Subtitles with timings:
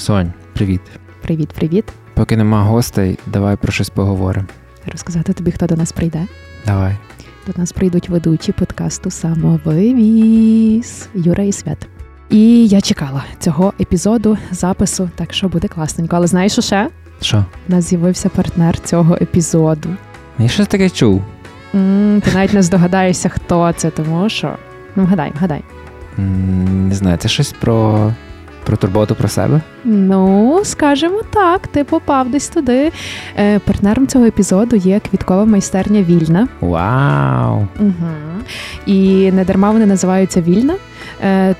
[0.00, 0.80] Сонь, привіт.
[1.22, 1.84] Привіт, привіт.
[2.14, 4.46] Поки нема гостей, давай про щось поговоримо.
[4.92, 6.26] Розказати тобі, хто до нас прийде.
[6.66, 6.96] Давай.
[7.46, 11.88] До нас прийдуть ведучі подкасту Самовивіз Юра і Свят.
[12.30, 16.16] І я чекала цього епізоду запису, так що буде класненько.
[16.16, 16.88] Але знаєш що ще?
[17.20, 17.44] Що?
[17.68, 19.88] У нас з'явився партнер цього епізоду.
[20.38, 21.22] Я щось таке чув.
[21.74, 24.56] М, Ти навіть не здогадаєшся, хто це, тому що.
[24.96, 25.62] Ну, гадай, гадай.
[26.18, 28.12] М, Не знаю, це щось про,
[28.70, 29.60] про турботу про себе.
[29.84, 32.92] Ну, скажімо так, ти попав десь туди.
[33.38, 36.48] Е, партнером цього епізоду є квіткова майстерня Вільна.
[36.60, 37.68] Вау!
[37.80, 38.10] Угу.
[38.86, 40.74] І не дарма вони називаються Вільна,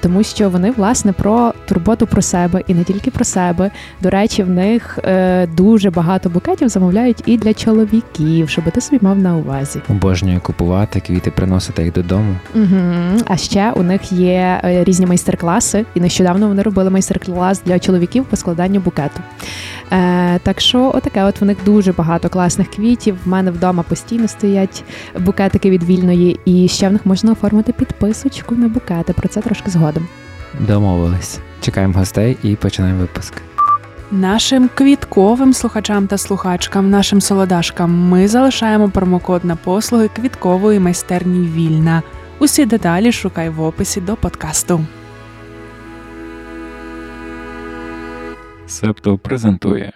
[0.01, 3.71] тому що вони власне про турботу про себе і не тільки про себе.
[4.01, 8.99] До речі, в них е, дуже багато букетів замовляють і для чоловіків, щоб ти собі
[9.03, 9.81] мав на увазі.
[9.89, 12.37] Обожнюю купувати квіти, приносити їх додому.
[12.55, 13.21] Угу.
[13.27, 18.25] А ще у них є е, різні майстер-класи, і нещодавно вони робили майстер-клас для чоловіків
[18.25, 19.21] по складанню букету.
[19.93, 23.17] Е, так що, отаке, от в них дуже багато класних квітів.
[23.25, 24.85] В мене вдома постійно стоять
[25.19, 29.13] букетики від вільної, і ще в них можна оформити підписочку на букети.
[29.13, 30.09] Про це трошки згодом.
[30.61, 31.41] Домовились.
[31.61, 33.35] Чекаємо гостей і починаємо випуск.
[34.11, 42.03] Нашим квітковим слухачам та слухачкам, нашим солодашкам, ми залишаємо промокод на послуги квіткової майстерні Вільна.
[42.39, 44.81] Усі деталі шукай в описі до подкасту.
[48.67, 49.93] Септо презентує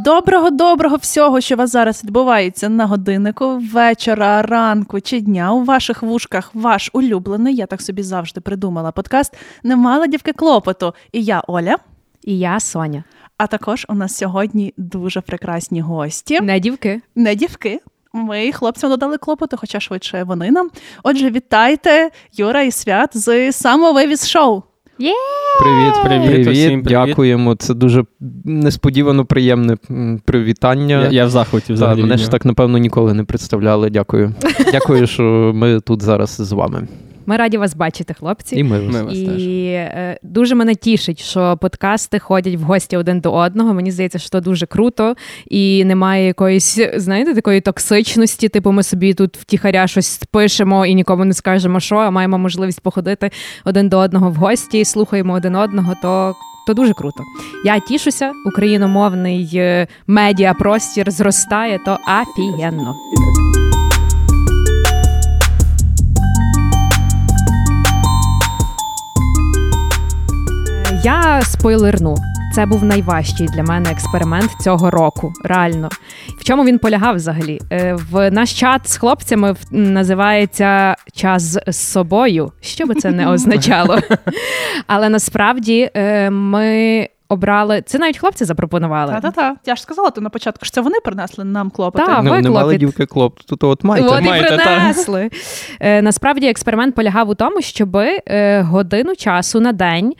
[0.00, 5.64] Доброго доброго всього, що у вас зараз відбувається на годиннику, вечора, ранку чи дня у
[5.64, 6.50] ваших вушках.
[6.54, 9.36] Ваш улюблений, я так собі завжди придумала подкаст.
[9.62, 10.94] Не мала дівки клопоту.
[11.12, 11.76] І я Оля.
[12.22, 13.04] І я Соня.
[13.36, 16.40] А також у нас сьогодні дуже прекрасні гості.
[16.40, 17.00] Не дівки.
[17.14, 17.80] Не дівки.
[18.12, 20.70] Ми хлопцям додали клопоту, хоча швидше вони нам.
[21.02, 24.62] Отже, вітайте Юра і Свят з самовивіз шоу.
[25.60, 26.84] Привіт, привіт, Привіт, усім привіт.
[27.08, 27.54] дякуємо.
[27.54, 28.04] Це дуже
[28.44, 29.76] несподівано приємне
[30.24, 31.02] привітання.
[31.02, 31.94] Я, я в захваті взагалі.
[31.94, 32.10] взагалі.
[32.10, 33.90] мене ж так, напевно, ніколи не представляли.
[33.90, 34.34] Дякую.
[34.72, 36.88] Дякую, що ми тут зараз з вами.
[37.26, 38.56] Ми раді вас бачити, хлопці.
[38.56, 39.42] І ми, Ми вас теж.
[39.42, 43.74] І е, дуже мене тішить, що подкасти ходять в гості один до одного.
[43.74, 45.14] Мені здається, що це дуже круто
[45.50, 48.48] і немає якоїсь, знаєте, такої токсичності.
[48.48, 52.80] Типу, ми собі тут втіхаря щось пишемо і нікому не скажемо, що, а маємо можливість
[52.80, 53.30] походити
[53.64, 55.94] один до одного в гості, слухаємо один одного.
[56.02, 56.34] То
[56.66, 57.24] то дуже круто.
[57.64, 62.94] Я тішуся, україномовний е, медіапростір зростає, то афігенно.
[71.04, 72.14] Я спойлерну.
[72.54, 75.32] Це був найважчий для мене експеримент цього року.
[75.44, 75.88] Реально.
[76.38, 77.60] В чому він полягав взагалі?
[77.72, 83.98] Е, В наш чат з хлопцями називається час з собою, що би це не означало.
[84.86, 87.82] Але насправді е, ми обрали.
[87.86, 89.12] Це навіть хлопці запропонували.
[89.12, 89.56] Та-та-та.
[89.66, 92.06] Я ж сказала то на початку, що це вони принесли нам клопоти.
[92.06, 92.24] Так.
[92.24, 93.38] Ну, ви не мали дівки клоп.
[93.46, 94.06] Тут от майте.
[94.08, 95.30] От і Маєте, та.
[95.80, 97.96] Е, Насправді експеримент полягав у тому, щоб
[98.60, 100.14] годину часу на день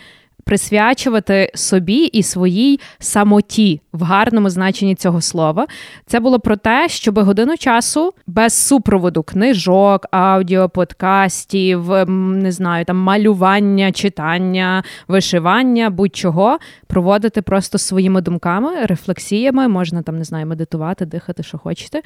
[0.44, 5.66] присвячувати собі і своїй самоті в гарному значенні цього слова.
[6.06, 12.96] Це було про те, щоб годину часу без супроводу книжок, аудіо, подкастів, не знаю, там
[12.96, 19.68] малювання, читання, вишивання, будь-чого проводити просто своїми думками, рефлексіями.
[19.68, 22.00] Можна там не знаю, медитувати, дихати, що хочете.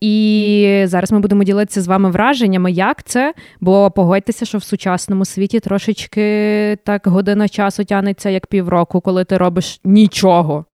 [0.00, 3.34] І зараз ми будемо ділитися з вами враженнями, як це.
[3.60, 9.36] Бо погодьтеся, що в сучасному світі трошечки так година часу тянеться як півроку, коли ти
[9.38, 10.64] робиш нічого.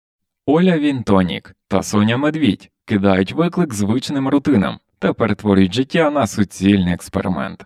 [0.47, 7.65] Оля Вінтонік та Соня Медвідь кидають виклик звичним рутинам та перетворюють життя на суцільний експеримент.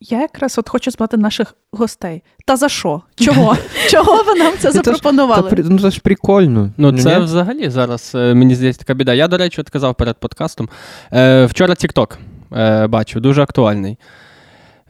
[0.00, 2.22] Я якраз от хочу звати наших гостей.
[2.46, 3.02] Та за що?
[3.14, 3.56] Чого?
[3.90, 5.42] Чого ви нам це ж- запропонували?
[5.42, 6.70] Та, при- ну, це ж прикольно.
[6.76, 7.24] Ну, це ні?
[7.24, 9.14] взагалі зараз, е, мені здається, така біда.
[9.14, 10.68] Я, до речі, от казав перед подкастом.
[11.12, 12.16] Е, вчора TikTok
[12.56, 13.98] е, бачив, дуже актуальний.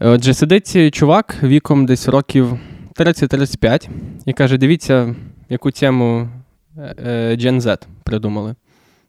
[0.01, 2.59] Е, Отже, сидить чувак віком десь років
[2.97, 3.88] 30-35
[4.26, 5.15] і каже: дивіться,
[5.48, 6.28] яку тему
[6.78, 8.54] е, е, Gen Z придумали.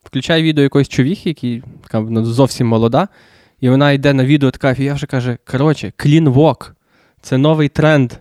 [0.03, 1.63] Включає відео якоїсь човіхи, який
[1.93, 3.07] ну, зовсім молода,
[3.59, 6.71] і вона йде на відео така, я вже каже: коротше, clean walk.
[7.21, 8.13] Це новий тренд.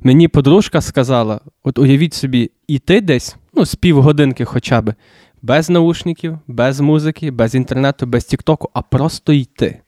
[0.00, 4.94] Мені подружка сказала: от уявіть собі, іти десь, ну, з півгодинки хоча б,
[5.42, 9.80] без наушників, без музики, без інтернету, без Тіктоку, а просто йти.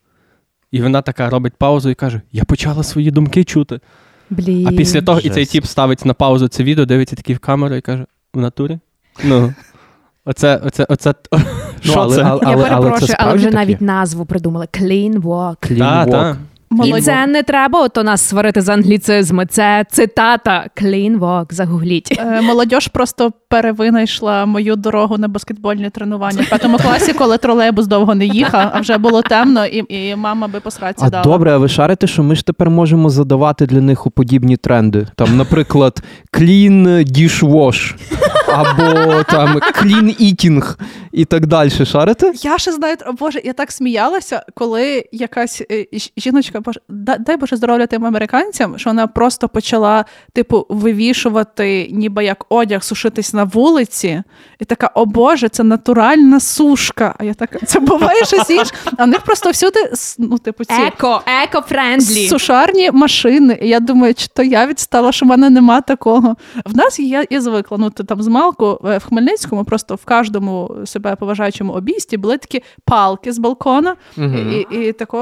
[0.71, 3.81] І вона така робить паузу і каже: Я почала свої думки чути.
[4.31, 4.67] Блін.
[4.69, 7.75] А після того і цей тіп ставить на паузу це відео, дивиться такі в камеру
[7.75, 8.79] і каже: в натурі?
[9.25, 9.55] Ну.
[10.25, 11.15] Оце, оце, оце.
[11.85, 12.23] Ну, Що але, це?
[12.23, 14.67] але, Я перепрошую, але це перепрошую, але, вже навіть назву придумали.
[14.67, 15.73] Clean walk.
[15.73, 16.37] Clean Та, walk.
[16.71, 17.05] Молодь.
[17.05, 19.47] це не треба ото нас сварити з англіцизми.
[19.47, 22.19] Це цитата Clean walk, загугліть.
[22.21, 28.15] Е, Молодь просто перевинайшла мою дорогу на баскетбольні тренування в п'ятому класі, коли тролейбус довго
[28.15, 31.25] не їхав, а вже було темно, і, і мама би по сраці А дала.
[31.25, 35.07] добре, а ви шарите, що ми ж тепер можемо задавати для них у подібні тренди.
[35.17, 37.95] Там, наприклад, clean dishwash
[38.49, 40.77] або там clean eating
[41.13, 41.71] і так далі.
[41.71, 42.33] Шарите?
[42.37, 45.87] Я ще знаю, о Боже, я так сміялася, коли якась е,
[46.17, 46.81] жіночка, Боже,
[47.19, 53.35] дай Боже здоров'я тим американцям, що вона просто почала, типу, вивішувати, ніби як одяг, сушитись
[53.35, 54.23] на вулиці,
[54.61, 57.15] і така, о Боже, це натуральна сушка.
[57.19, 58.73] А я така, це буває щось інше.
[58.97, 59.81] А в них просто всюди,
[60.19, 62.29] ну, типу, ці Еко, eco-friendly.
[62.29, 63.59] сушарні машини.
[63.63, 66.37] І я думаю, чи то я відстала, що в мене нема такого.
[66.65, 67.79] В нас є, я звикла.
[67.81, 72.39] Ну, то там з малку е, в Хмельницькому, просто в кожному себе поважаючому обійсті були
[72.39, 75.19] такі палки з балкона, і, і, і тако,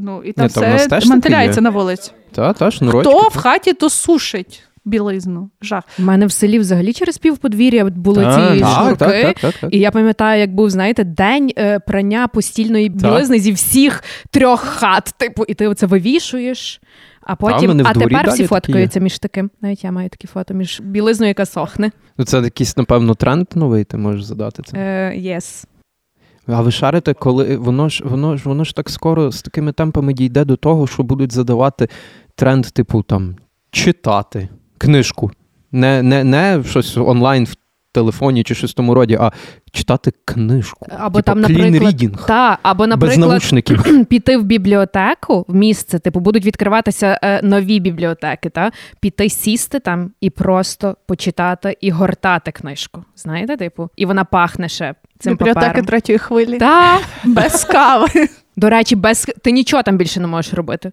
[0.00, 2.12] ну, і там Ні, там все теж мантиляється на вулиці.
[2.32, 3.10] Та, та, шнурочки.
[3.10, 5.50] Хто в хаті, то сушить білизну.
[5.62, 5.84] Жах.
[5.98, 8.96] У мене в селі взагалі через півподвір'я були Так, ці Так, шнурки.
[8.96, 9.74] так, так, так, так.
[9.74, 15.14] І я пам'ятаю, як був, знаєте, день е, прання постільної білизни зі всіх трьох хат.
[15.16, 16.80] Типу, і ти оце вивішуєш.
[17.24, 19.50] А потім, мене а тепер всі такі фоткаються між таким.
[19.60, 21.90] Навіть я маю такі фото між білизною, яка сохне.
[22.18, 24.76] Ну, це якийсь, напевно, тренд новий, ти можеш задати це.
[24.76, 25.64] Е, yes.
[26.46, 30.12] А ви шарите, коли воно ж воно ж воно ж так скоро з такими темпами
[30.12, 31.88] дійде до того, що будуть задавати
[32.34, 33.36] тренд, типу там
[33.70, 34.48] читати
[34.78, 35.30] книжку.
[35.72, 37.54] Не, не, не щось онлайн в
[37.94, 39.30] телефоні чи щось тому роді, а
[39.72, 40.86] читати книжку.
[40.98, 42.26] Або Типу, там, clean наприклад, reading.
[42.26, 44.04] Та, або, без наприклад, наушників.
[44.08, 48.70] піти в бібліотеку в місце, типу, будуть відкриватися е, нові бібліотеки, та
[49.00, 53.04] піти сісти там і просто почитати і гортати книжку.
[53.16, 55.86] Знаєте, типу, і вона пахне ще цим Бібліотеки папером.
[55.86, 56.58] третьої хвилі.
[56.58, 58.08] Та, Без кави.
[58.56, 60.92] до речі, без ти нічого там більше не можеш робити.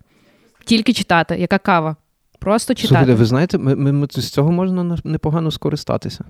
[0.66, 1.36] Тільки читати.
[1.40, 1.96] Яка кава?
[2.40, 2.88] Просто читати.
[2.88, 6.24] Слухайте, ви знаєте, ми, ми, ми з цього можна непогано скористатися.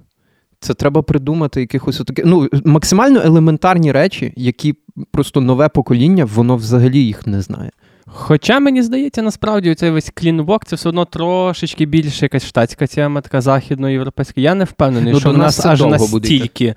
[0.63, 2.23] Це треба придумати якихось отаке.
[2.25, 4.75] Ну, максимально елементарні речі, які
[5.11, 7.71] просто нове покоління, воно взагалі їх не знає.
[8.05, 13.21] Хоча мені здається, насправді цей весь клінвок це все одно трошечки більше якась штатська тема,
[13.21, 14.41] така західноєвропейська.
[14.41, 16.75] Я не впевнений, Ну, що в нас нас аж настільки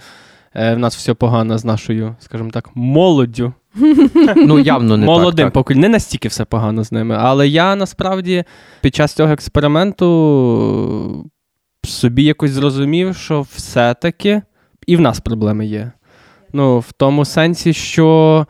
[0.54, 3.52] е, в нас все погано з нашою, скажімо так, молоддю.
[4.36, 5.82] Ну, явно не молодим поколінням.
[5.82, 7.16] Не настільки все погано з ними.
[7.18, 8.44] Але я насправді
[8.80, 11.30] під час цього експерименту
[11.90, 14.42] собі якось зрозумів, що все-таки
[14.86, 15.92] і в нас проблеми є.
[16.52, 18.46] Ну, в тому сенсі, що.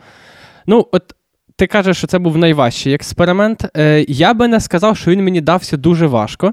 [0.67, 1.15] Ну, от
[1.57, 3.67] ти кажеш, що це був найважчий експеримент.
[3.77, 6.53] Е, я би не сказав, що він мені дався дуже важко.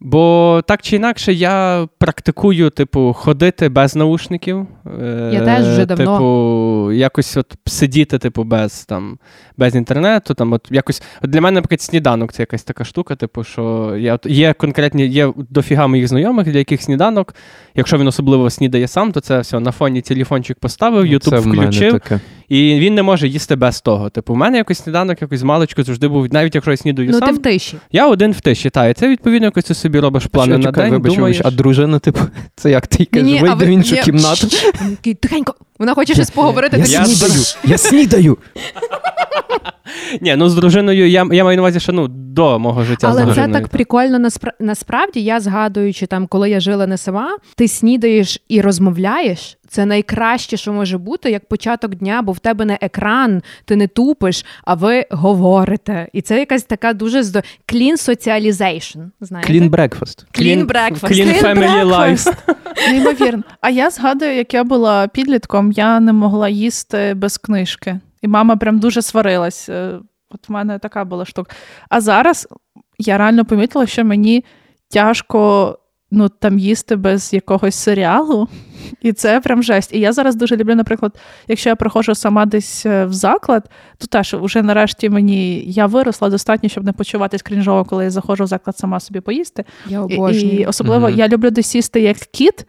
[0.00, 4.66] Бо так чи інакше, я практикую, типу, ходити без наушників.
[5.02, 6.04] Е, Я теж вже давно.
[6.04, 9.18] Типу, якось от сидіти, типу, без там,
[9.56, 10.34] без інтернету.
[10.34, 14.14] Там, от якось, от для мене, наприклад, сніданок це якась така штука, типу, що я,
[14.14, 17.34] от, є конкретні, є дофіга моїх знайомих, для яких сніданок,
[17.74, 21.62] якщо він особливо снідає сам, то це все на фоні телефончик поставив, Ютуб в мене
[21.62, 21.92] включив.
[21.92, 22.20] таке.
[22.48, 24.10] І він не може їсти без того.
[24.10, 27.28] Типу, в мене якось сніданок, якось маличку завжди був, навіть якщо я снідаю ну, сам,
[27.28, 27.76] ти в тиші.
[27.92, 28.70] я один в тиші.
[28.70, 30.92] Та, і це відповідно якось ти собі робиш плани на чекай, день.
[30.92, 32.20] вибач, думаєш, а дружина, типу,
[32.56, 34.48] це як ти кажеш, вийде в іншу кімнату.
[35.20, 36.76] Тихенько, вона хоче щось поговорити.
[36.78, 38.38] Я ти Я снідаю, я снідаю.
[40.20, 43.10] Ні, ну з дружиною я, я маю на увазі, що ну до мого життя з
[43.10, 43.52] Але це дружиною.
[43.52, 44.18] так прикольно.
[44.18, 49.58] наспра- Насправді, я згадуючи там, коли я жила не сама, ти снідаєш і розмовляєш.
[49.68, 53.86] Це найкраще, що може бути, як початок дня, бо в тебе не екран, ти не
[53.86, 56.08] тупиш, а ви говорите.
[56.12, 57.40] І це якась така дуже здо...
[57.72, 59.52] clean socialization, знаєте?
[59.52, 60.24] Clean breakfast.
[60.40, 61.10] Clean breakfast.
[61.10, 62.34] Clean Clean family
[62.90, 63.42] Неймовірно.
[63.60, 68.00] А я згадую, як я була підлітком, я не могла їсти без книжки.
[68.24, 69.68] І мама прям дуже сварилась.
[69.68, 69.98] Е,
[70.30, 71.54] От в мене така була штука.
[71.88, 72.48] А зараз
[72.98, 74.44] я реально помітила, що мені
[74.90, 75.78] тяжко
[76.10, 78.48] ну, там їсти без якогось серіалу.
[79.02, 79.92] І це прям жесть.
[79.94, 84.06] І я зараз дуже люблю, наприклад, якщо я приходжу сама десь е, в заклад, то
[84.06, 88.46] теж вже нарешті мені я виросла достатньо, щоб не почуватись крінжово, коли я заходжу в
[88.46, 89.64] заклад сама собі поїсти.
[89.86, 90.60] Я І, обожнюю.
[90.60, 91.18] і особливо Мгм.
[91.18, 92.66] я люблю десь сісти як кіт,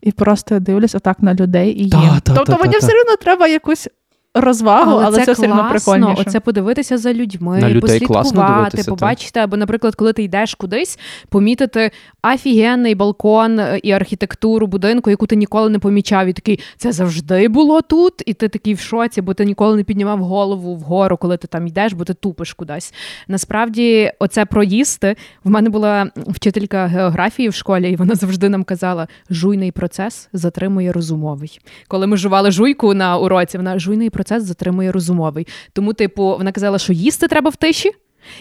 [0.00, 1.90] і просто дивлюсь отак на людей і їм.
[1.90, 3.88] Та, та, тобто та, мені та, все одно треба якусь
[4.34, 6.24] розвагу, але, це, все одно прикольніше.
[6.26, 8.98] Оце подивитися за людьми, На людей послідкувати, дивитися, так.
[8.98, 11.90] побачити, або, наприклад, коли ти йдеш кудись, помітити
[12.34, 17.48] офігенний балкон е, і архітектуру будинку, яку ти ніколи не помічав, і такий це завжди
[17.48, 21.36] було тут, і ти такий в шоці, бо ти ніколи не піднімав голову вгору, коли
[21.36, 22.94] ти там йдеш, бо ти тупиш кудись.
[23.28, 25.16] Насправді, оце про їсти.
[25.44, 30.92] В мене була вчителька географії в школі, і вона завжди нам казала: жуйний процес затримує
[30.92, 31.60] розумовий.
[31.88, 35.46] Коли ми жували жуйку на уроці, вона жуйний процес процес затримує розумовий.
[35.72, 37.90] Тому, типу, вона казала, що їсти треба в тиші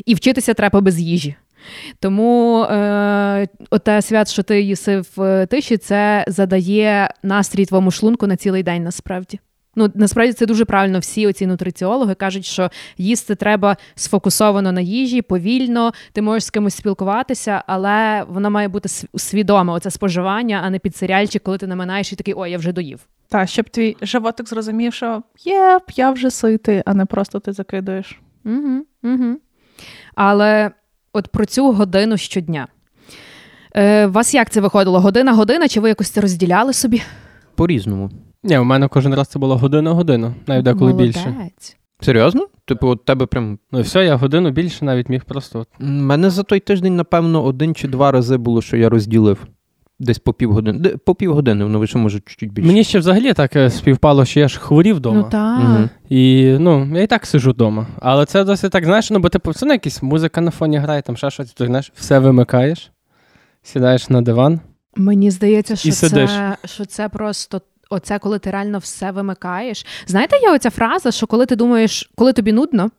[0.05, 1.35] і вчитися треба без їжі.
[1.99, 8.35] Тому е, оте свят, що ти їси в тиші, це задає настрій твоєму шлунку на
[8.35, 9.39] цілий день насправді.
[9.79, 10.99] Ну, насправді це дуже правильно.
[10.99, 15.91] Всі оці нутриціологи кажуть, що їсти треба сфокусовано на їжі, повільно.
[16.13, 20.95] Ти можеш з кимось спілкуватися, але воно має бути свідоме оце споживання, а не під
[20.95, 22.99] серіальчик, коли ти наминаєш і такий ой, я вже доїв.
[23.29, 28.19] Так, щоб твій животик зрозумів, що є, я вже ситий, а не просто ти закидуєш.
[28.45, 29.37] Угу, угу.
[30.15, 30.71] Але
[31.13, 32.67] от про цю годину щодня.
[33.73, 34.99] Е, У вас як це виходило?
[34.99, 37.01] Година-година, чи ви якось це розділяли собі?
[37.55, 38.09] По-різному.
[38.43, 41.15] Ні, у мене кожен раз це було година-година, навіть деколи Молодець.
[41.15, 41.35] більше.
[42.01, 42.47] Серйозно?
[42.65, 43.59] Типу, от тебе прям.
[43.71, 45.59] Ну і все, я годину більше навіть міг просто.
[45.59, 45.67] от.
[45.79, 49.47] У мене за той тиждень, напевно, один чи два рази було, що я розділив.
[49.99, 50.79] Десь по півгодини.
[50.79, 52.67] Де- По півгодини, воно вище може чуть-чуть більше.
[52.67, 55.17] Мені ще взагалі так е, співпало, що я ж хворів вдома.
[55.17, 55.59] Ну так.
[55.59, 55.89] Мгм.
[56.09, 57.87] І ну, я і так сижу вдома.
[58.01, 61.01] Але це досить так, знаєш, ну бо типу, все на якась музика на фоні грає,
[61.01, 62.91] там ще щось, ти знаєш, все вимикаєш,
[63.63, 64.59] сідаєш на диван.
[64.95, 66.31] Мені здається, що І сидиш.
[66.65, 67.61] що це просто.
[67.89, 69.85] Оце, коли ти реально все вимикаєш.
[70.07, 72.91] Знаєте, є оця фраза, що коли ти думаєш, коли тобі нудно,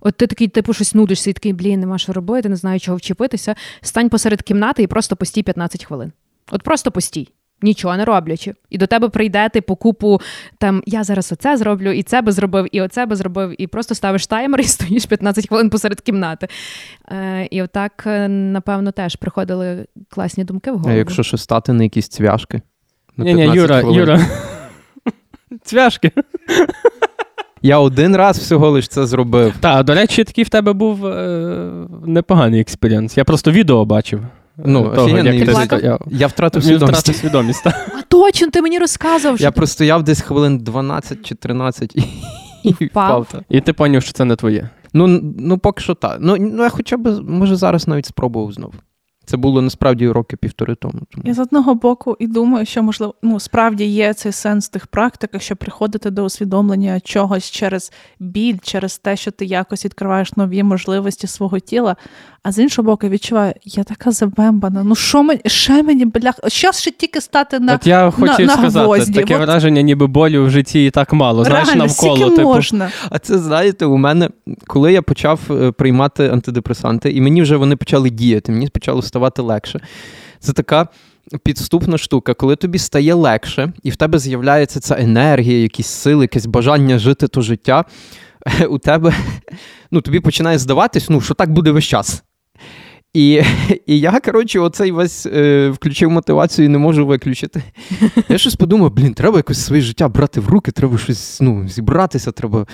[0.00, 2.96] от ти такий, типу, щось нудишся, і такий, блін, нема що робити, не знаю, чого
[2.96, 3.54] вчепитися.
[3.80, 6.12] Стань посеред кімнати і просто постій 15 хвилин.
[6.50, 7.28] От просто постій,
[7.62, 8.54] нічого не роблячи.
[8.70, 10.20] І до тебе прийде ти по купу
[10.58, 13.94] там я зараз оце зроблю, і це би зробив, і оце би зробив, і просто
[13.94, 16.48] ставиш таймер і стоїш 15 хвилин посеред кімнати.
[17.08, 20.90] Е, і отак, е, напевно, теж приходили класні думки в голову.
[20.90, 22.62] А якщо ще стати на якісь цвяшки?
[23.18, 23.98] На Ні, ні, Юра, хвилин.
[23.98, 24.20] Юра.
[25.62, 26.10] Цвяшки.
[27.62, 29.54] Я один раз всього лиш це зробив.
[29.60, 31.70] Так, до речі, такий в тебе був е,
[32.06, 33.16] непоганий experience.
[33.16, 34.20] Я просто відео бачив.
[34.20, 35.54] е, Ну, того, як ти відео.
[35.64, 36.00] стояв.
[36.10, 36.92] Я втратив Він свідомість.
[37.00, 37.64] втратив свідомість.
[37.64, 37.90] так.
[37.98, 42.02] А точно, ти мені розказував, що Я ти- простояв десь хвилин 12 чи 13 і,
[42.62, 43.26] І впав.
[43.32, 43.40] та.
[43.48, 44.68] І ти поняв, що це не твоє.
[44.94, 45.06] Ну,
[45.38, 46.16] ну, поки що так.
[46.20, 48.72] Ну, ну, я хоча б, може, зараз навіть спробував знову.
[49.28, 51.00] Це було насправді роки півтори тому.
[51.10, 51.24] тому.
[51.26, 55.42] Я з одного боку і думаю, що можливо, ну справді є цей сенс тих практиках,
[55.42, 61.26] що приходити до усвідомлення чогось через біль, через те, що ти якось відкриваєш нові можливості
[61.26, 61.96] свого тіла.
[62.42, 64.84] А з іншого боку, я відчуваю, я така забембана.
[64.84, 66.34] Ну що мені ще мені блях?
[66.46, 69.20] Що ще тільки стати на От я хотів на сказати, гвозді.
[69.20, 71.44] таке От враження, ніби болю в житті і так мало.
[71.44, 72.30] Знаєш, навколо.
[72.30, 72.90] Типу, можна.
[73.10, 74.28] А це знаєте, у мене,
[74.66, 79.17] коли я почав е, приймати антидепресанти, і мені вже вони почали діяти, мені почало ставати
[79.38, 79.80] легше.
[80.40, 80.88] Це така
[81.42, 86.46] підступна штука, коли тобі стає легше, і в тебе з'являється ця енергія, якісь сили, якесь
[86.46, 87.84] бажання жити то життя.
[88.70, 89.14] У тебе
[89.90, 92.22] ну, тобі починає здаватись, ну, що так буде весь час.
[93.14, 93.42] І,
[93.86, 97.62] і я, коротше, оцей весь е, включив мотивацію і не можу виключити.
[98.28, 102.32] Я щось подумав, блін, треба якось своє життя брати в руки, треба щось ну, зібратися.
[102.32, 102.66] треба.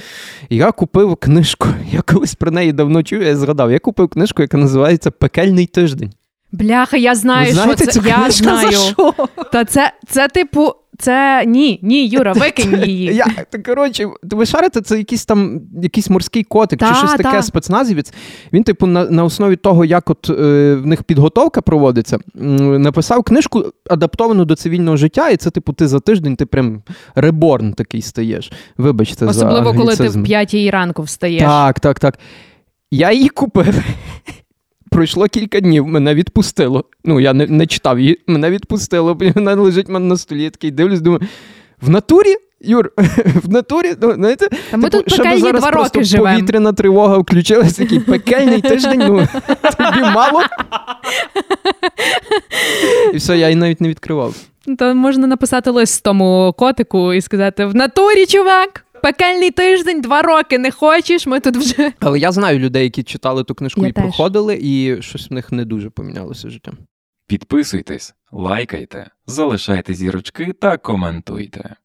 [0.48, 1.68] І я купив книжку.
[1.92, 3.72] Я колись про неї давно чув, я згадав.
[3.72, 6.12] Я купив книжку, яка називається Пекельний тиждень.
[6.54, 7.87] Бляха, я знаю, Ви що це.
[7.87, 8.44] цю Я книжку?
[8.44, 8.70] знаю.
[8.70, 9.14] За що?
[9.52, 13.14] Та це, це, типу, це ні, ні, Юра, викинь її.
[13.14, 17.23] Я, то, коротше, ви шарите, це якийсь там якийсь морський котик Та, чи щось таке
[17.23, 17.42] та.
[17.42, 18.12] спецназівець.
[18.52, 23.64] Він, типу, на, на основі того, як от е, в них підготовка проводиться, написав книжку,
[23.90, 26.82] адаптовану до цивільного життя, і це, типу, ти за тиждень ти прям
[27.14, 28.52] реборн такий стаєш.
[28.78, 31.42] Вибачте, за Особливо, коли ти в п'ятій ранку встаєш.
[31.42, 32.18] Так, так, так.
[32.90, 33.84] Я її купив.
[34.94, 36.84] Пройшло кілька днів, мене відпустило.
[37.04, 39.18] Ну, я не, не читав її, мене відпустило.
[39.34, 41.20] Вона лежить в мене на столі, я такий дивлюсь, думаю,
[41.82, 42.34] в натурі?
[42.60, 42.92] Юр,
[43.44, 46.36] в натурі, ну, знаєте, Та ми типу, тут щоб зараз два просто роки живемо.
[46.36, 49.14] повітряна тривога включилась, такий пекельний тиждень, ну
[49.78, 50.42] тобі мало.
[53.14, 54.34] І все, я її навіть не відкривав.
[54.78, 60.58] То можна написати лист тому котику і сказати: в натурі, чувак, пекельний тиждень, два роки
[60.58, 61.92] не хочеш, ми тут вже.
[62.00, 64.02] Але я знаю людей, які читали ту книжку Я і теж.
[64.04, 66.73] проходили, і щось в них не дуже помінялося життя.
[67.26, 71.76] Підписуйтесь, лайкайте, залишайте зірочки та коментуйте.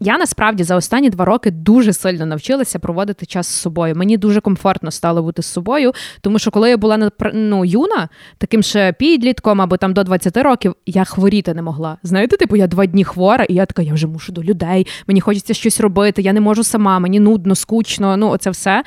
[0.00, 3.94] Я насправді за останні два роки дуже сильно навчилася проводити час з собою.
[3.94, 8.62] Мені дуже комфортно стало бути з собою, тому що коли я була ну, юна, таким
[8.62, 11.98] ще підлітком або там до 20 років, я хворіти не могла.
[12.02, 15.20] Знаєте, типу, я два дні хвора, і я така, я вже мушу до людей, мені
[15.20, 18.82] хочеться щось робити, я не можу сама, мені нудно, скучно, ну оце все.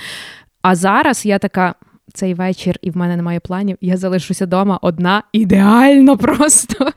[0.62, 1.76] А зараз я така.
[2.14, 3.78] Цей вечір, і в мене немає планів.
[3.82, 6.92] Я залишуся вдома одна ідеально просто.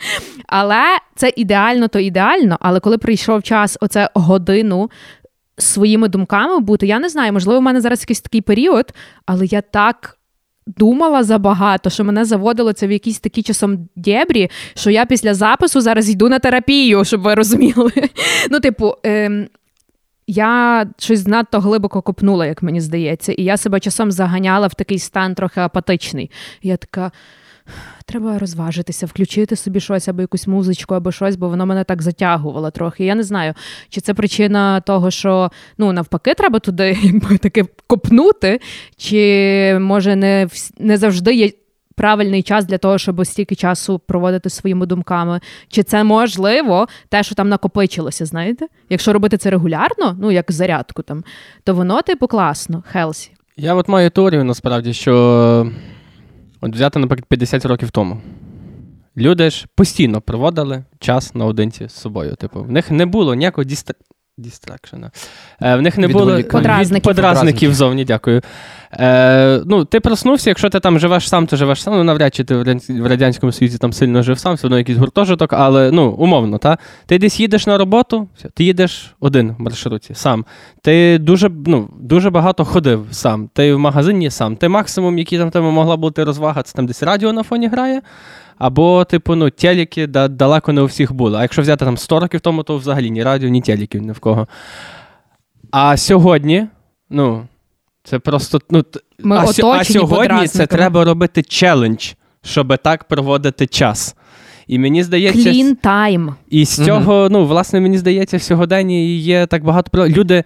[0.47, 2.57] Але це ідеально, то ідеально.
[2.61, 4.91] Але коли прийшов час, оце годину
[5.59, 8.95] своїми думками бути, я не знаю, можливо, в мене зараз якийсь такий період,
[9.27, 10.19] але я так.
[10.67, 15.81] Думала забагато, що мене заводило це в якісь такі часом дєбрі, що я після запису
[15.81, 17.93] зараз йду на терапію, щоб ви розуміли.
[18.51, 19.47] Ну, типу, ем,
[20.27, 24.99] Я щось надто глибоко копнула, як мені здається, і я себе часом заганяла в такий
[24.99, 26.31] стан трохи апатичний.
[26.63, 27.13] Я така.
[28.07, 32.71] Треба розважитися, включити собі щось або якусь музичку, або щось, бо воно мене так затягувало
[32.71, 33.05] трохи.
[33.05, 33.55] Я не знаю,
[33.89, 38.61] чи це причина того, що ну навпаки, треба туди якби таки копнути,
[38.97, 41.51] чи може не не завжди є
[41.95, 45.41] правильний час для того, щоб стільки часу проводити своїми думками.
[45.69, 48.67] Чи це можливо те, що там накопичилося, знаєте?
[48.91, 51.25] Якщо робити це регулярно, ну як зарядку там,
[51.65, 53.31] то воно, типу, класно, Хелсі.
[53.57, 55.73] Я от маю теорію насправді, що
[56.61, 58.21] от взяти, наприклад, 50 років тому.
[59.17, 62.35] Люди ж постійно проводили час наодинці з собою.
[62.35, 63.95] Типу, в них не було ніякого дістра...
[64.39, 65.11] Дістракшена.
[65.63, 67.03] Е, В них не було подразників.
[67.03, 68.41] подразників зовні, дякую.
[68.93, 71.95] Е, Ну, Ти проснувся, якщо ти там живеш сам, то живеш сам.
[71.95, 72.55] Ну, навряд чи ти
[72.89, 76.79] в Радянському Союзі там сильно жив сам, все одно якийсь гуртожиток, але ну, умовно, та?
[77.07, 80.45] ти десь їдеш на роботу, все, ти їдеш один в маршруті, сам.
[80.83, 83.49] Ти дуже ну, дуже багато ходив сам.
[83.55, 84.57] Ти в магазині сам.
[84.57, 88.03] Ти максимум, який там тебе могла бути розвага, це там десь радіо на фоні грає.
[88.59, 91.39] Або, типу, ну, телеки да, далеко не у всіх були.
[91.39, 94.19] А якщо взяти там 100 років тому, то взагалі ні радіо, ні телеків ні в
[94.19, 94.49] кого.
[95.71, 96.67] А сьогодні,
[97.11, 97.47] ну,
[98.05, 98.59] це просто.
[98.71, 98.85] ну,
[99.19, 104.17] Ми А, а сьогодні це треба робити челендж, щоб так проводити час.
[104.67, 106.35] І мені здається, Clean time.
[106.51, 110.09] І з цього, ну, власне, мені здається, в сьогоденні є так багато.
[110.09, 110.45] Люди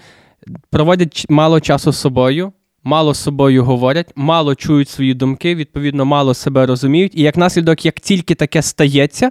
[0.71, 2.53] проводять мало часу з собою
[2.89, 7.13] мало з собою говорять, мало чують свої думки, відповідно, мало себе розуміють.
[7.15, 9.31] І як наслідок, як тільки таке стається,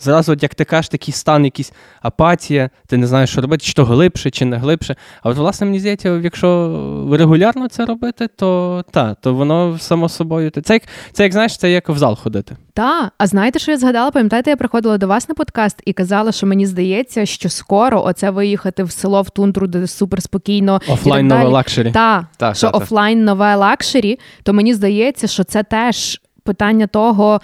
[0.00, 3.72] Зразу, от як ти кажеш, такий стан, якийсь апатія, ти не знаєш, що робити, чи
[3.72, 4.96] то глибше, чи не глибше.
[5.22, 10.50] А от, власне, мені здається, якщо регулярно це робити, то та, то воно само собою.
[10.50, 12.56] Це як, це як знаєш, це як в зал ходити.
[12.74, 14.10] Так, а знаєте, що я згадала?
[14.10, 18.30] Пам'ятаєте, я приходила до вас на подкаст і казала, що мені здається, що скоро оце
[18.30, 20.80] виїхати в село в тундру, де супер спокійно.
[20.88, 21.92] Офлайн нове luxury.
[21.92, 27.40] Так, та, що та, офлайн нове luxury, то мені здається, що це теж питання того.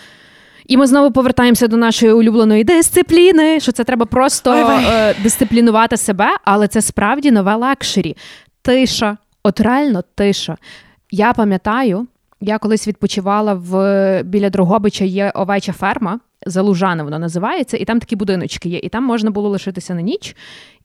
[0.66, 6.28] І ми знову повертаємося до нашої улюбленої дисципліни, що це треба просто е, дисциплінувати себе,
[6.44, 8.16] але це справді нове luxury.
[8.62, 10.56] Тиша, от реально тиша.
[11.10, 12.06] Я пам'ятаю,
[12.40, 18.16] я колись відпочивала в біля Дрогобича є овеча ферма, Залужане воно називається, і там такі
[18.16, 20.36] будиночки є, і там можна було лишитися на ніч.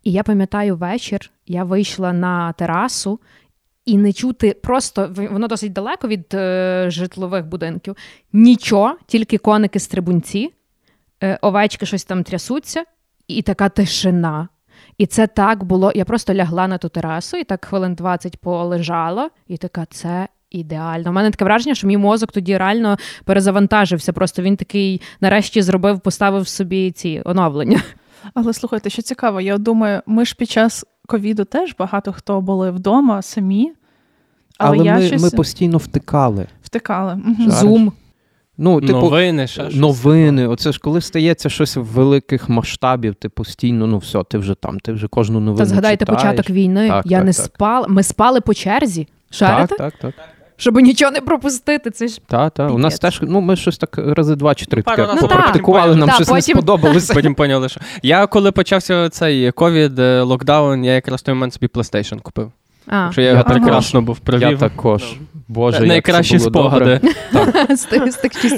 [0.03, 3.19] І я пам'ятаю вечір, я вийшла на терасу,
[3.89, 7.95] і не чути просто воно досить далеко від е, житлових будинків.
[8.33, 10.49] Нічого, тільки коники-стрибунці,
[11.23, 12.83] е, овечки щось там трясуться,
[13.27, 14.47] і така тишина.
[14.97, 15.91] І це так було.
[15.95, 20.27] Я просто лягла на ту терасу і так хвилин 20 полежала, і така це.
[20.51, 21.09] Ідеально.
[21.09, 24.13] У мене таке враження, що мій мозок тоді реально перезавантажився.
[24.13, 27.81] Просто він такий нарешті зробив, поставив собі ці оновлення.
[28.33, 32.71] Але слухайте, що цікаво, я думаю, ми ж під час ковіду теж багато хто були
[32.71, 33.73] вдома самі.
[34.59, 35.21] Але, Але я ми щось...
[35.21, 36.47] ми постійно втикали.
[36.63, 37.17] Втикали.
[37.47, 37.91] Зум.
[38.61, 40.47] Ну, типу, Новини, ще новини.
[40.47, 44.91] Оце ж коли стається щось великих масштабів, ти постійно, ну все, ти вже там, ти
[44.91, 45.57] вже кожну новину.
[45.57, 46.23] Та згадайте читаєш.
[46.23, 46.87] початок війни.
[46.87, 47.45] Так, я так, не так.
[47.45, 47.87] спала.
[47.87, 49.07] Ми спали по черзі.
[49.29, 49.75] Шарите?
[49.75, 50.13] Так, так, так.
[50.57, 51.91] Щоб нічого не пропустити.
[51.91, 52.71] Це ж Так, так.
[52.71, 56.09] У нас теж ну ми щось так рази два чи три таке ну, попрактикували, нам
[56.09, 56.55] та, щось потім...
[56.55, 57.13] не сподобалося.
[57.13, 61.67] Потім поняли, що я коли почався цей ковід, е, локдаун, я якраз той момент собі
[61.67, 62.51] PlayStation купив.
[62.89, 63.11] А.
[63.11, 64.49] Що я його прекрасно був провів.
[64.49, 65.03] Я також.
[65.19, 67.01] Ну, Боже, Найкращі як це було спогади.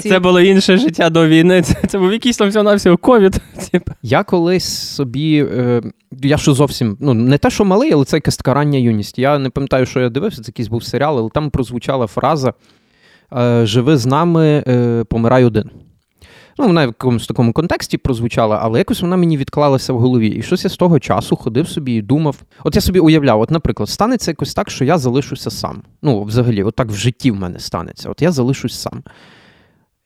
[0.02, 1.62] Це було інше життя до війни.
[1.62, 3.40] Це, це був якийсь там всього ковід.
[4.02, 5.46] Я колись собі.
[5.56, 5.82] Е,
[6.22, 9.18] я що зовсім ну не те, що малий, але це якась така рання юність.
[9.18, 12.54] Я не пам'ятаю, що я дивився, це якийсь був серіал, але там прозвучала фраза
[13.36, 15.70] е, Живи з нами, е, помирай один.
[16.58, 20.28] Ну, вона в якомусь такому контексті прозвучала, але якось вона мені відклалася в голові.
[20.28, 22.36] І щось я з того часу ходив собі і думав.
[22.64, 25.82] От я собі уявляв, от, наприклад, станеться якось так, що я залишуся сам.
[26.02, 28.10] Ну, взагалі, от так в житті в мене станеться.
[28.10, 29.02] От я залишусь сам.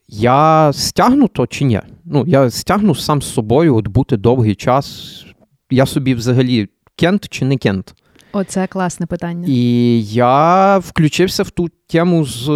[0.08, 1.80] Я стягну то чи ні?
[2.04, 5.24] Ну, я стягну сам з собою от бути довгий час.
[5.70, 7.94] Я собі взагалі кент чи не кент?
[8.32, 9.44] Оце класне питання.
[9.48, 12.48] І я включився в ту тему з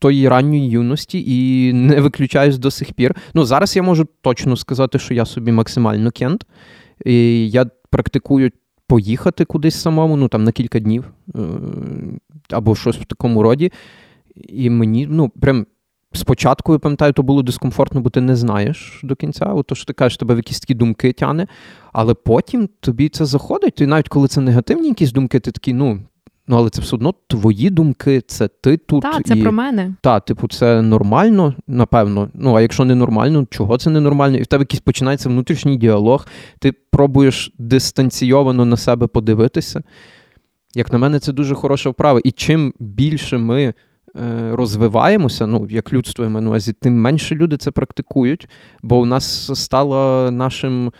[0.00, 3.16] тої ранньої юності і не виключаюсь до сих пір.
[3.34, 6.46] Ну, зараз я можу точно сказати, що я собі максимально кент.
[7.04, 8.50] І Я практикую
[8.86, 11.40] поїхати кудись самому, ну там на кілька днів е,
[12.50, 13.72] або щось в такому роді.
[14.48, 15.66] І мені, ну, прям.
[16.12, 19.46] Спочатку, я пам'ятаю, то було дискомфортно, бо ти не знаєш до кінця.
[19.46, 21.46] Ото що ти кажеш, тебе в якісь такі думки тяне,
[21.92, 23.80] але потім тобі це заходить.
[23.80, 26.00] І навіть коли це негативні якісь думки, ти такий, ну,
[26.48, 29.02] Ну, але це все одно твої думки, це ти тут.
[29.02, 29.42] Так, це і...
[29.42, 29.94] про мене.
[30.00, 32.28] Так, типу, це нормально, напевно.
[32.34, 34.36] Ну, а якщо не нормально, чого це не нормально?
[34.36, 36.26] І в тебе якийсь починається внутрішній діалог,
[36.58, 39.82] ти пробуєш дистанційовано на себе подивитися.
[40.74, 42.20] Як на мене, це дуже хороша вправа.
[42.24, 43.74] І чим більше ми е,
[44.52, 48.48] розвиваємося, ну, як людство я маю на увазі, тим менше люди це практикують,
[48.82, 50.92] бо у нас стало нашим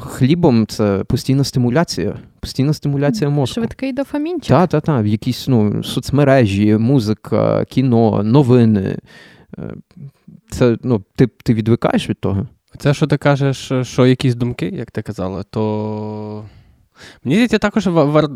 [0.00, 2.14] хлібом це постійна стимуляція.
[2.40, 3.54] Постійна стимуляція мозку.
[3.54, 4.48] Швидкий дофамінчик.
[4.48, 5.04] Так, так, так.
[5.04, 8.98] В якісь ну, соцмережі, музика, кіно, новини.
[9.58, 9.74] Е,
[10.50, 12.46] Це, ну, ти, ти відвикаєш від того?
[12.78, 16.44] Це, що ти кажеш, що якісь думки, як ти казала, то.
[17.24, 17.86] Мені здається, також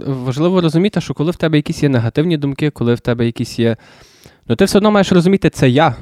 [0.07, 3.77] важливо розуміти, що коли в тебе якісь є негативні думки, коли в тебе якісь є.
[4.49, 5.97] Ну, ти все одно маєш розуміти, це я.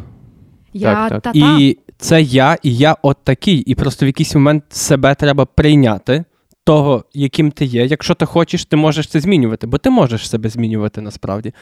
[0.72, 1.22] Я Так, так.
[1.22, 1.58] та-та.
[1.60, 3.56] І це я, і я от такий.
[3.56, 6.24] І просто в якийсь момент себе треба прийняти,
[6.64, 7.86] того, яким ти є.
[7.86, 11.52] Якщо ти хочеш, ти можеш це змінювати, бо ти можеш себе змінювати насправді.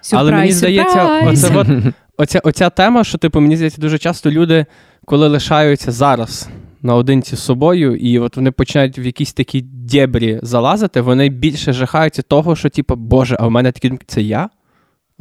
[0.00, 1.68] Сюрприз, Але мені здається, оце от,
[2.16, 4.66] оця, оця тема, що типу, мені здається, дуже часто люди,
[5.04, 6.48] коли лишаються зараз
[6.82, 12.22] наодинці з собою, і от вони починають в якісь такі дєбрі залазити, вони більше жахаються
[12.22, 14.48] того, що, типу, Боже, а в мене такі думки, це я?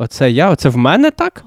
[0.02, 0.50] Оце я?
[0.50, 1.46] Оце в мене так?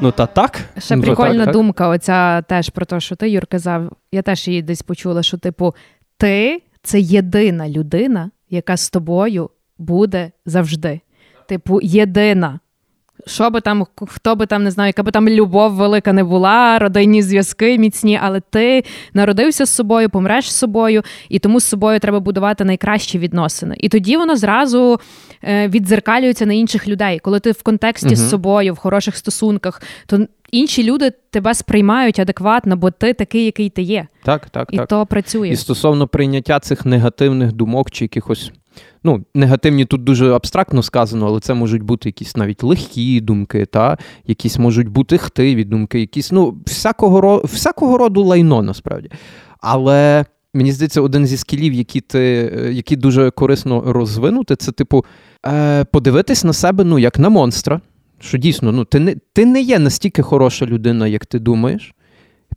[0.00, 0.60] Ну та так.
[0.78, 1.52] Ще Ну, прикольна так, так.
[1.52, 3.92] думка, оця теж про те, що ти, Юр, казав.
[4.12, 5.74] Я теж її десь почула, що, типу,
[6.16, 11.00] ти це єдина людина, яка з тобою буде завжди.
[11.48, 12.60] Типу, єдина.
[13.26, 16.78] Що би там, хто би там не знаю, яка би там любов велика не була,
[16.78, 22.00] родинні зв'язки міцні, але ти народився з собою, помреш з собою, і тому з собою
[22.00, 23.76] треба будувати найкращі відносини.
[23.78, 25.00] І тоді воно зразу
[25.44, 27.18] е, віддзеркалюється на інших людей.
[27.18, 28.16] Коли ти в контексті угу.
[28.16, 33.70] з собою, в хороших стосунках, то інші люди тебе сприймають адекватно, бо ти такий, який
[33.70, 34.06] ти є.
[34.24, 34.88] Так, так, І так.
[34.88, 35.48] то працює.
[35.48, 38.52] І стосовно прийняття цих негативних думок чи якихось.
[39.04, 43.98] Ну, негативні тут дуже абстрактно сказано, але це можуть бути якісь навіть легкі думки, та?
[44.26, 49.10] якісь можуть бути хтиві думки, якісь, ну, всякого, всякого роду лайно насправді.
[49.60, 55.04] Але мені здається, один зі скілів, які ти, е, які дуже корисно розвинути, це, типу,
[55.46, 57.80] е, подивитись на себе ну, як на монстра.
[58.22, 61.94] Що дійсно, ну, ти не, ти не є настільки хороша людина, як ти думаєш,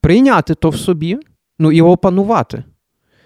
[0.01, 1.17] прийняти то в собі,
[1.59, 2.63] ну і опанувати.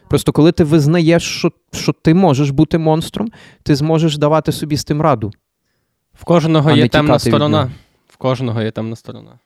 [0.10, 3.28] Просто коли ти визнаєш, що, що ти можеш бути монстром,
[3.64, 5.32] ти зможеш давати собі з тим раду.
[6.14, 7.72] В кожного є темна сторона.
[8.08, 9.40] В кожного є темна сторона.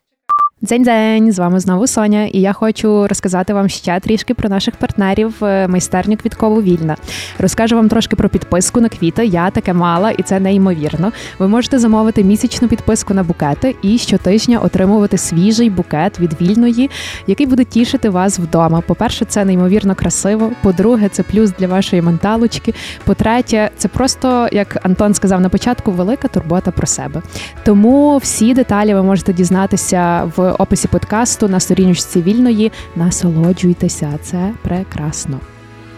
[0.64, 5.44] Дзень-дзень, з вами знову Соня, і я хочу розказати вам ще трішки про наших партнерів
[5.44, 6.96] е, майстерню квіткову вільна.
[7.38, 9.26] Розкажу вам трошки про підписку на квіти.
[9.26, 11.12] Я таке мала, і це неймовірно.
[11.38, 16.90] Ви можете замовити місячну підписку на букети і щотижня отримувати свіжий букет від вільної,
[17.26, 18.80] який буде тішити вас вдома.
[18.80, 20.50] По-перше, це неймовірно красиво.
[20.62, 22.74] По-друге, це плюс для вашої менталочки.
[23.04, 27.22] По-третє, це просто, як Антон сказав на початку, велика турбота про себе.
[27.64, 32.72] Тому всі деталі ви можете дізнатися в описі подкасту на сторіночці вільної.
[32.96, 35.40] Насолоджуйтеся, це прекрасно.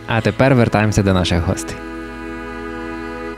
[0.07, 1.77] А тепер вертаємося до наших гостей.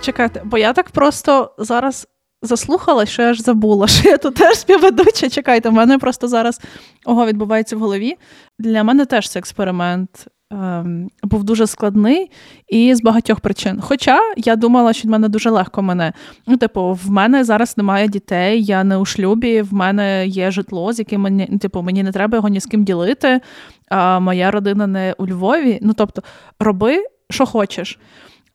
[0.00, 2.08] Чекайте, бо я так просто зараз
[2.42, 5.30] заслухала, що я ж забула, що я тут теж співведуча.
[5.30, 6.60] Чекайте, в мене просто зараз
[7.04, 8.16] ого відбувається в голові.
[8.58, 12.30] Для мене теж це експеримент ем, був дуже складний
[12.68, 13.80] і з багатьох причин.
[13.80, 16.12] Хоча я думала, що в мене дуже легко мене.
[16.46, 20.92] Ну, типу, в мене зараз немає дітей, я не у шлюбі, в мене є житло,
[20.92, 23.40] з яким мені, типу, мені не треба його ні з ким ділити.
[23.88, 25.78] А моя родина не у Львові.
[25.82, 26.22] Ну, тобто,
[26.60, 27.98] роби, що хочеш.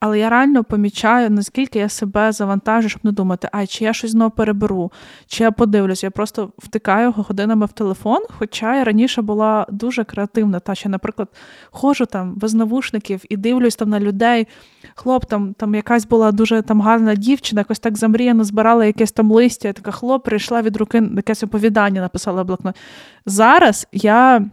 [0.04, 4.10] Але я реально помічаю, наскільки я себе завантажу, щоб не думати, ай, чи я щось
[4.10, 4.92] знову переберу,
[5.26, 6.04] чи я подивлюсь.
[6.04, 8.18] Я просто втикаю годинами в телефон.
[8.38, 10.60] Хоча я раніше була дуже креативна.
[10.60, 11.28] Та що, наприклад,
[11.70, 14.46] ходжу там без навушників і дивлюсь там на людей.
[14.94, 19.32] Хлоп, там там якась була дуже там гарна дівчина, якось так замріяно збирала якесь там
[19.32, 19.68] листя.
[19.68, 22.76] Я така хлоп, прийшла від руки, якесь оповідання написала в блокнот.
[23.26, 24.44] Зараз я.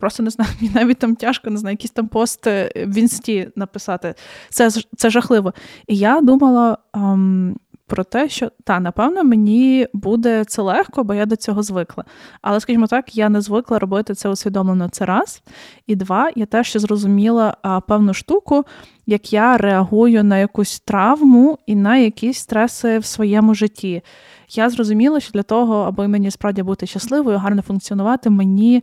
[0.00, 4.14] Просто не знаю, мені навіть там тяжко, не знаю, якісь там пости в інсті написати.
[4.50, 5.54] Це, це жахливо.
[5.86, 7.56] І я думала ем,
[7.88, 12.04] про те, що та, напевно, мені буде це легко, бо я до цього звикла.
[12.42, 14.88] Але, скажімо так, я не звикла робити це усвідомлено.
[14.88, 15.42] Це раз.
[15.86, 18.64] І два, я теж ще зрозуміла а, певну штуку,
[19.06, 24.02] як я реагую на якусь травму і на якісь стреси в своєму житті.
[24.50, 28.82] Я зрозуміла, що для того, аби мені справді бути щасливою, гарно функціонувати, мені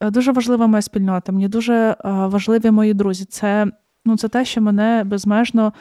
[0.00, 3.24] дуже важлива моя спільнота, мені дуже е, важливі мої друзі.
[3.24, 3.66] Це,
[4.04, 5.72] ну, це те, що мене безмежно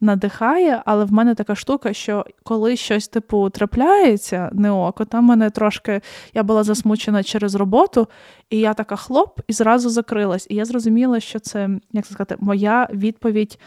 [0.00, 5.50] надихає, але в мене така штука, що коли щось типу трапляється не око, там мене
[5.50, 6.00] трошки
[6.34, 8.08] я була засмучена через роботу,
[8.50, 10.46] і я така хлоп, і зразу закрилась.
[10.50, 13.60] І я зрозуміла, що це як сказати, моя відповідь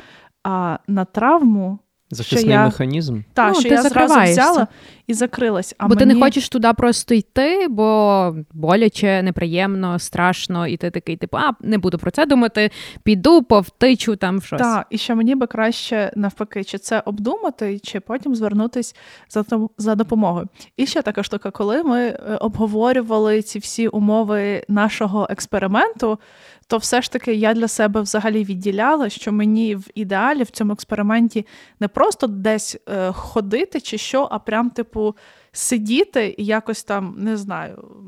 [0.43, 1.79] а, на травму.
[2.11, 3.21] Захисний я- механізм.
[3.33, 4.67] Та, Ну, що ти я зразу взяла
[5.07, 5.75] і закрилась.
[5.77, 11.17] А бо ти не хочеш туди просто йти, бо боляче, неприємно, страшно, і ти такий,
[11.17, 12.71] типу, а не буду про це думати,
[13.03, 14.61] піду, повтичу там в щось.
[14.61, 18.95] Так, і що мені би краще навпаки, чи це обдумати, чи потім звернутись
[19.29, 20.47] за том- за допомогою.
[20.77, 26.19] І ще така штука, коли ми е, обговорювали ці всі умови нашого експерименту,
[26.67, 30.73] то все ж таки я для себе взагалі відділяла, що мені в ідеалі в цьому
[30.73, 31.45] експерименті
[31.79, 35.15] не просто десь е, ходити чи що, а прям, типу,
[35.51, 38.01] сидіти і якось там не знаю.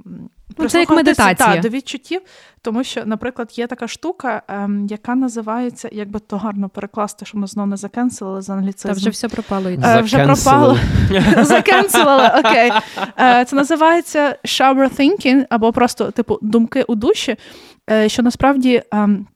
[0.57, 1.55] Ну, це як медитація.
[1.55, 2.21] та, до відчуттів,
[2.61, 7.37] тому що, наприклад, є така штука, ем, яка називається, як би то гарно перекласти, що
[7.37, 8.93] ми знову не закенселили з англіцизму.
[8.93, 9.69] Та вже все пропало.
[9.69, 10.77] Е, вже пропало.
[11.43, 12.71] Закенселили, окей.
[13.19, 17.35] Е, Це називається shower thinking, або просто, типу, думки у душі,
[17.89, 19.27] е, що насправді ем,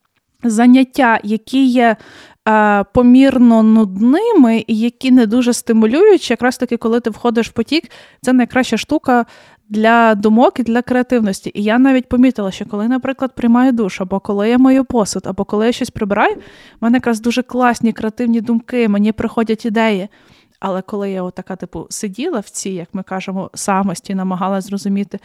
[0.43, 1.95] заняття, які є
[2.49, 7.91] е, помірно нудними і які не дуже стимулюючі, якраз таки, коли ти входиш в потік,
[8.21, 9.25] це найкраща штука.
[9.69, 11.51] Для думок і для креативності.
[11.53, 15.45] І я навіть помітила, що коли, наприклад, приймаю душ, або коли я мою посуд, або
[15.45, 16.39] коли я щось прибираю, в
[16.81, 20.09] мене якраз дуже класні креативні думки, мені приходять ідеї.
[20.65, 25.19] Але коли я отака, типу, сиділа в цій, як ми кажемо, самості, намагалася зрозуміти,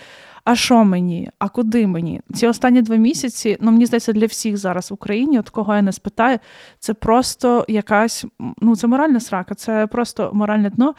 [0.45, 2.21] а що мені, а куди мені?
[2.35, 5.83] Ці останні два місяці, ну мені здається, для всіх зараз в Україні, от кого я
[5.83, 6.39] не спитаю,
[6.79, 8.25] це просто якась,
[8.61, 10.95] ну це моральна срака, це просто моральне дно.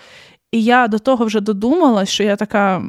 [0.51, 2.83] І я до того вже додумала, що я така.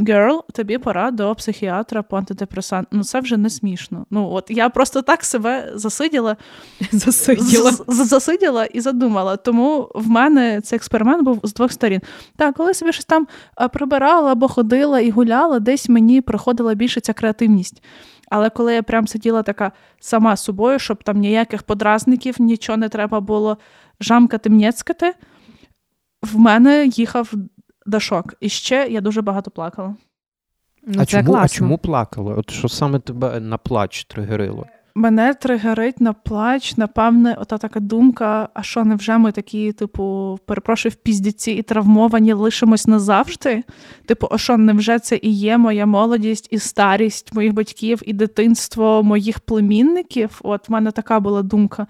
[0.00, 2.88] Girl, тобі пора до психіатра по антидепресанту.
[2.92, 4.06] Ну це вже не смішно.
[4.10, 6.36] Ну от я просто так себе засиділа,
[6.92, 7.70] Засиділа.
[7.72, 9.36] з- з- засиділа і задумала.
[9.36, 12.00] Тому в мене цей експеримент був з двох сторін.
[12.36, 13.26] Так, коли собі щось там
[13.72, 17.82] прибирала або ходила і гуляла, десь мені приходила більше ця креативність.
[18.30, 22.88] Але коли я прям сиділа така сама з собою, щоб там ніяких подразників, нічого не
[22.88, 23.58] треба було
[24.00, 25.14] жамкати, м'єцкати,
[26.22, 27.32] в мене їхав
[27.86, 28.34] дашок.
[28.40, 29.96] І ще я дуже багато плакала.
[30.86, 32.34] Ну, а, це чому, а чому плакали?
[32.34, 34.66] От що саме тебе на плач тригерило?
[34.96, 40.92] Мене тригерить на плач, напевне, ота така думка: а що невже ми такі, типу, перепрошую,
[40.92, 43.62] в піздіці і травмовані лишимось назавжди?
[44.06, 49.02] Типу, а що, невже це і є моя молодість, і старість моїх батьків, і дитинство
[49.02, 50.40] моїх племінників?
[50.44, 51.86] От в мене така була думка.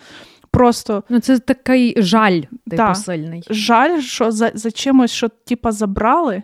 [0.55, 2.95] Просто Ну, це такий жаль, типу, Да.
[2.95, 3.43] сильний.
[3.51, 6.43] жаль, що за, за чимось, що типа забрали.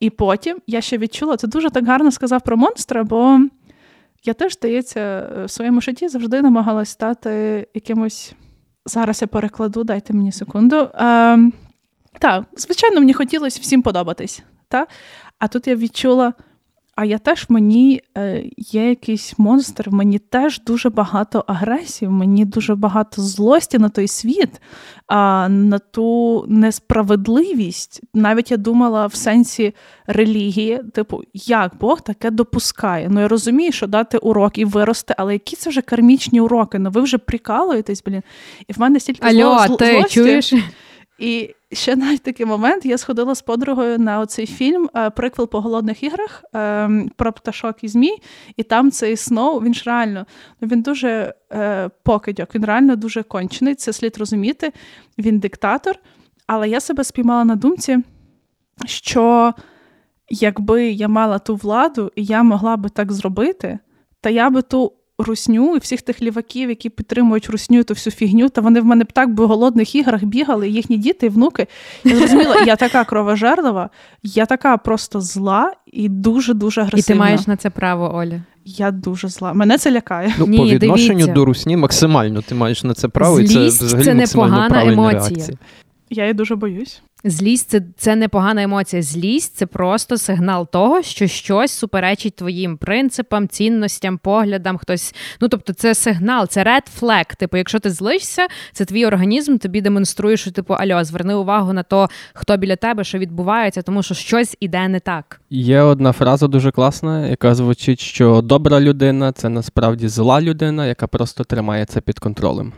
[0.00, 3.40] І потім я ще відчула, це дуже так гарно сказав про монстра, бо
[4.24, 8.32] я теж, здається, в своєму житті завжди намагалась стати якимось.
[8.86, 10.76] Зараз я перекладу, дайте мені секунду.
[10.76, 11.50] Е,
[12.18, 14.42] так, звичайно, мені хотілося всім подобатись.
[14.68, 14.86] Та?
[15.38, 16.32] А тут я відчула,
[16.96, 22.08] а я теж в мені е, є якийсь монстр, в мені теж дуже багато агресії,
[22.08, 24.60] в мені дуже багато злості на той світ,
[25.48, 28.00] на ту несправедливість.
[28.14, 29.74] Навіть я думала в сенсі
[30.06, 33.08] релігії, типу, як Бог таке допускає.
[33.10, 36.78] Ну я розумію, що дати урок і вирости, але які це вже кармічні уроки?
[36.78, 38.22] Ну ви вже прикалуєтесь, блін.
[38.68, 40.14] І в мене стільки зло- Алло, зл- ти злості.
[40.14, 40.52] чуєш?
[41.18, 45.60] І ще навіть такий момент я сходила з подругою на оцей фільм е, приквел по
[45.60, 48.18] голодних іграх е, про пташок і змій,
[48.56, 50.26] і там цей Сноу, він ж реально
[50.62, 53.74] він дуже е, покидьок, він реально дуже кончений.
[53.74, 54.72] Це слід розуміти.
[55.18, 55.98] Він диктатор.
[56.46, 57.98] Але я себе спіймала на думці,
[58.86, 59.54] що
[60.28, 63.78] якби я мала ту владу, і я могла би так зробити,
[64.20, 68.14] та я би ту русню і всіх тих ліваків, які підтримують русню і ту всю
[68.14, 71.28] фігню, та вони в мене б так би в голодних іграх бігали, їхні діти і
[71.28, 71.66] внуки.
[72.04, 73.90] Я зрозуміла, я така кровожерлива,
[74.22, 78.42] я така просто зла і дуже-дуже І ти маєш на це право, Оля.
[78.64, 79.52] Я дуже зла.
[79.52, 80.34] Мене це лякає.
[80.38, 81.32] Ну, Ні, по відношенню дивіться.
[81.32, 85.20] до русні максимально ти маєш на це право, і це взагалі це непогана емоція.
[85.20, 85.58] реакція.
[86.10, 87.02] Я її дуже боюсь.
[87.24, 89.02] Злість це, це не погана емоція.
[89.02, 94.78] Злість це просто сигнал того, що щось суперечить твоїм принципам, цінностям, поглядам.
[94.78, 95.14] Хтось.
[95.40, 97.36] Ну тобто, це сигнал, це red flag.
[97.36, 101.82] Типу, якщо ти злишся, це твій організм тобі демонструє, що типу альо, зверни увагу на
[101.82, 105.40] то, хто біля тебе, що відбувається, тому що щось іде не так.
[105.50, 111.06] Є одна фраза дуже класна, яка звучить, що добра людина це насправді зла людина, яка
[111.06, 112.72] просто тримає це під контролем.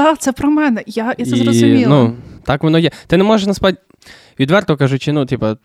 [0.00, 0.82] Так, це про мене.
[0.86, 1.88] Я, я це зрозуміла.
[1.88, 2.90] Ну, так воно є.
[3.06, 3.78] Ти не можеш насправді,
[4.40, 5.56] відверто кажучи, ну, типа,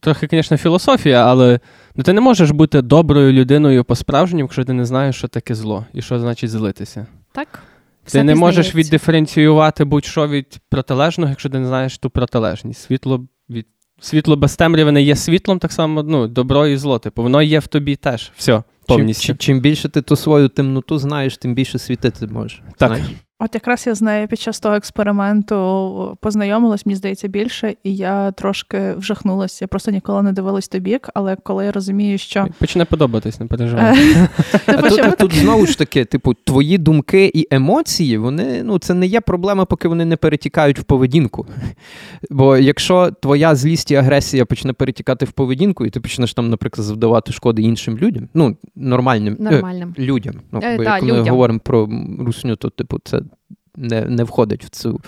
[0.00, 1.60] трохи, звісно, філософія, але
[1.96, 5.86] ну, ти не можеш бути доброю людиною по-справжньому, якщо ти не знаєш, що таке зло
[5.94, 7.06] і що значить злитися.
[7.32, 7.62] Так?
[8.04, 12.82] Ти не можеш віддиференціювати будь-що від протилежного, якщо ти не знаєш ту протилежність.
[12.82, 13.66] Світло від
[14.00, 16.98] світло без темряви не є світлом, так само ну, добро і зло.
[16.98, 18.32] Типу, воно є в тобі теж.
[18.36, 19.26] Все, повністю.
[19.26, 22.62] чим, чим більше ти ту свою темноту знаєш, тим більше світити можеш.
[22.76, 22.88] Так.
[22.88, 23.06] Знаєш?
[23.44, 28.32] От якраз я з нею під час того експерименту познайомилась, мені здається, більше, і я
[28.32, 29.64] трошки вжахнулася.
[29.64, 33.46] Я просто ніколи не дивилась той бік, але коли я розумію, що Почне подобатись, не
[33.46, 33.98] переживай.
[33.98, 34.28] Е,
[34.66, 39.06] А типу, тут, знову ж таки, типу, твої думки і емоції, вони ну це не
[39.06, 41.46] є проблема, поки вони не перетікають в поведінку.
[42.30, 46.86] Бо якщо твоя злість і агресія почне перетікати в поведінку, і ти почнеш там, наприклад,
[46.86, 50.34] завдавати шкоди іншим людям, ну нормальним е, людям.
[50.52, 53.22] Ну, Е, бо як ми говоримо про русню, то типу це.
[53.76, 55.00] Не, не входить в цю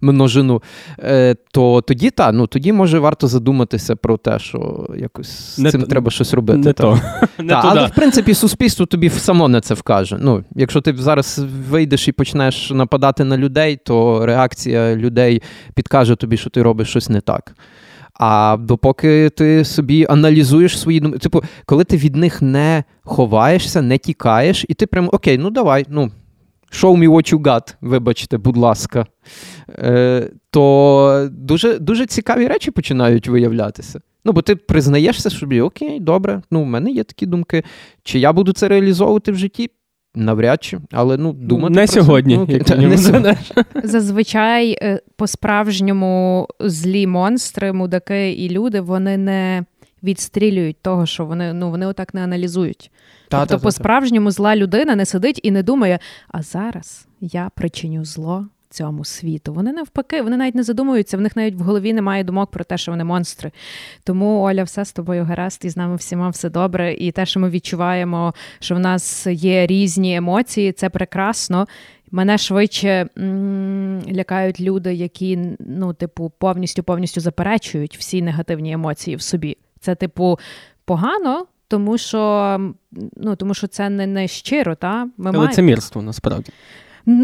[0.00, 0.62] множину,
[0.98, 5.80] е, то тоді та, ну тоді може варто задуматися про те, що якось з цим
[5.80, 6.58] то- треба щось робити.
[6.58, 6.82] Не та.
[6.82, 7.00] то.
[7.42, 10.16] Не але в принципі суспільство тобі само на це вкаже.
[10.20, 15.42] Ну, якщо ти зараз вийдеш і почнеш нападати на людей, то реакція людей
[15.74, 17.54] підкаже тобі, що ти робиш щось не так.
[18.14, 23.98] А допоки ти собі аналізуєш свої думки, типу, коли ти від них не ховаєшся, не
[23.98, 26.10] тікаєш, і ти прямо окей, ну давай, ну.
[26.70, 29.06] Show me what you got, вибачте, будь ласка.
[29.78, 34.00] Е, то дуже, дуже цікаві речі починають виявлятися.
[34.24, 37.62] Ну, бо ти признаєшся собі, окей, добре, ну, в мене є такі думки.
[38.02, 39.70] Чи я буду це реалізовувати в житті?
[40.14, 41.74] Навряд чи, але ну, думати.
[41.74, 42.22] Не про це.
[42.26, 42.54] Ну, окей.
[42.54, 43.34] як Та, не сьогодні.
[43.84, 49.64] Зазвичай е, по-справжньому злі монстри, мудаки і люди вони не
[50.02, 52.90] відстрілюють того, що вони ну вони отак не аналізують.
[53.48, 59.04] тобто, по-справжньому зла людина не сидить і не думає, а зараз я причиню зло цьому
[59.04, 59.52] світу.
[59.52, 62.78] Вони навпаки, вони навіть не задумуються, в них навіть в голові немає думок про те,
[62.78, 63.50] що вони монстри.
[64.04, 66.94] Тому, Оля, все з тобою гаразд, і з нами всіма все добре.
[66.94, 71.66] І те, що ми відчуваємо, що в нас є різні емоції, це прекрасно.
[72.10, 79.22] Мене швидше м, лякають люди, які ну, типу, повністю повністю заперечують всі негативні емоції в
[79.22, 79.56] собі.
[79.80, 80.38] Це, типу,
[80.84, 82.72] погано, тому що
[83.16, 86.52] ну, тому що це не, не щиро, та ми маємо Лицемірство, насправді.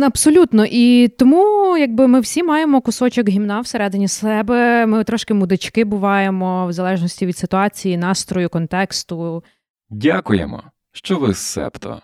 [0.02, 0.66] Абсолютно.
[0.70, 4.86] І тому, якби ми всі маємо кусочок гімна всередині себе.
[4.86, 9.44] Ми трошки мудачки буваємо в залежності від ситуації, настрою, контексту.
[9.90, 12.00] Дякуємо, що ви Септо.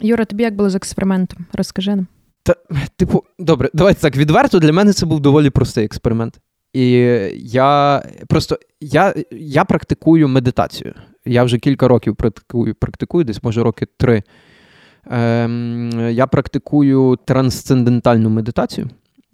[0.00, 1.46] Юра, тобі як було з експериментом?
[1.52, 2.06] Розкажи нам.
[2.96, 4.16] Типу, добре, давайте так.
[4.16, 6.38] Відверто для мене це був доволі простий експеримент.
[6.76, 6.90] І
[7.34, 10.94] я просто я, я практикую медитацію.
[11.24, 14.22] Я вже кілька років практикую, практикую десь, може, роки три.
[15.10, 18.88] Ем, я практикую трансцендентальну медитацію.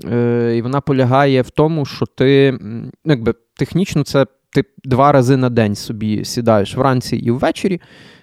[0.05, 2.59] Е, і вона полягає в тому, що ти
[3.05, 7.81] якби, технічно це ти два рази на день собі сідаєш вранці і ввечері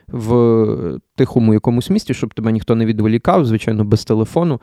[0.07, 4.61] в тихому якомусь місті, щоб тебе ніхто не відволікав, звичайно, без телефону.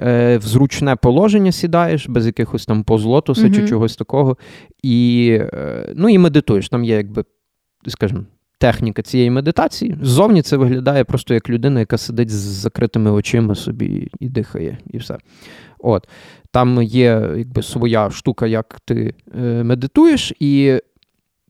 [0.00, 4.36] Е, в зручне положення сідаєш, без якихось там позлотуса чи чогось такого.
[4.82, 6.68] І, е, ну, і медитуєш.
[6.68, 7.24] Там є, якби,
[7.86, 8.24] скажімо,
[8.58, 9.96] техніка цієї медитації.
[10.02, 14.98] Ззовні це виглядає просто як людина, яка сидить з закритими очима собі і дихає, і
[14.98, 15.18] все.
[15.78, 16.08] От.
[16.50, 20.80] Там є якби, своя штука, як ти е, медитуєш, і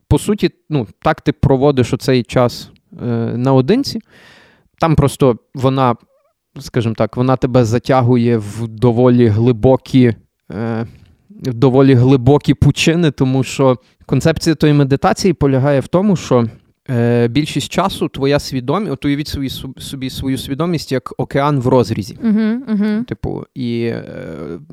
[0.09, 2.71] по суті, ну, так ти проводиш оцей час
[3.03, 4.01] е, наодинці.
[4.79, 5.97] Там просто вона,
[6.61, 10.15] скажімо так, вона тебе затягує в доволі глибокі.
[10.51, 10.87] Е,
[11.31, 16.47] в доволі глибокі пучини, тому що концепція тої медитації полягає в тому, що
[16.91, 22.19] е, більшість часу твоя свідомість, от уявіть собі, собі свою свідомість як океан в розрізі.
[22.25, 23.05] Угу, угу.
[23.09, 24.05] Типу, і е,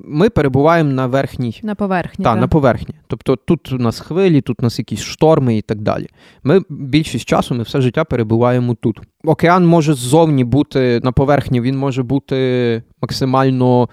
[0.06, 2.24] ми перебуваємо на верхній На поверхні.
[2.24, 2.41] та, так.
[2.41, 2.95] на поверхні.
[3.08, 6.08] Тобто тут у нас хвилі, тут у нас якісь шторми і так далі.
[6.43, 9.00] Ми більшість часу, ми все життя перебуваємо тут.
[9.24, 13.89] Океан може ззовні бути на поверхні, він може бути максимально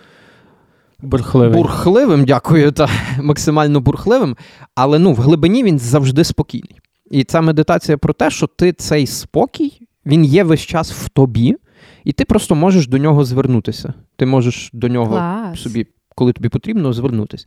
[1.03, 1.53] Бурхливий.
[1.63, 2.89] бурхливим, дякую, та
[3.23, 4.37] максимально бурхливим,
[4.75, 6.81] але ну, в глибині він завжди спокійний.
[7.11, 11.57] І ця медитація про те, що ти цей спокій, він є весь час в тобі,
[12.05, 13.95] і ти просто можеш до нього звернутися.
[14.17, 15.61] Ти можеш до нього Клас.
[15.61, 17.47] собі, коли тобі потрібно, звернутися.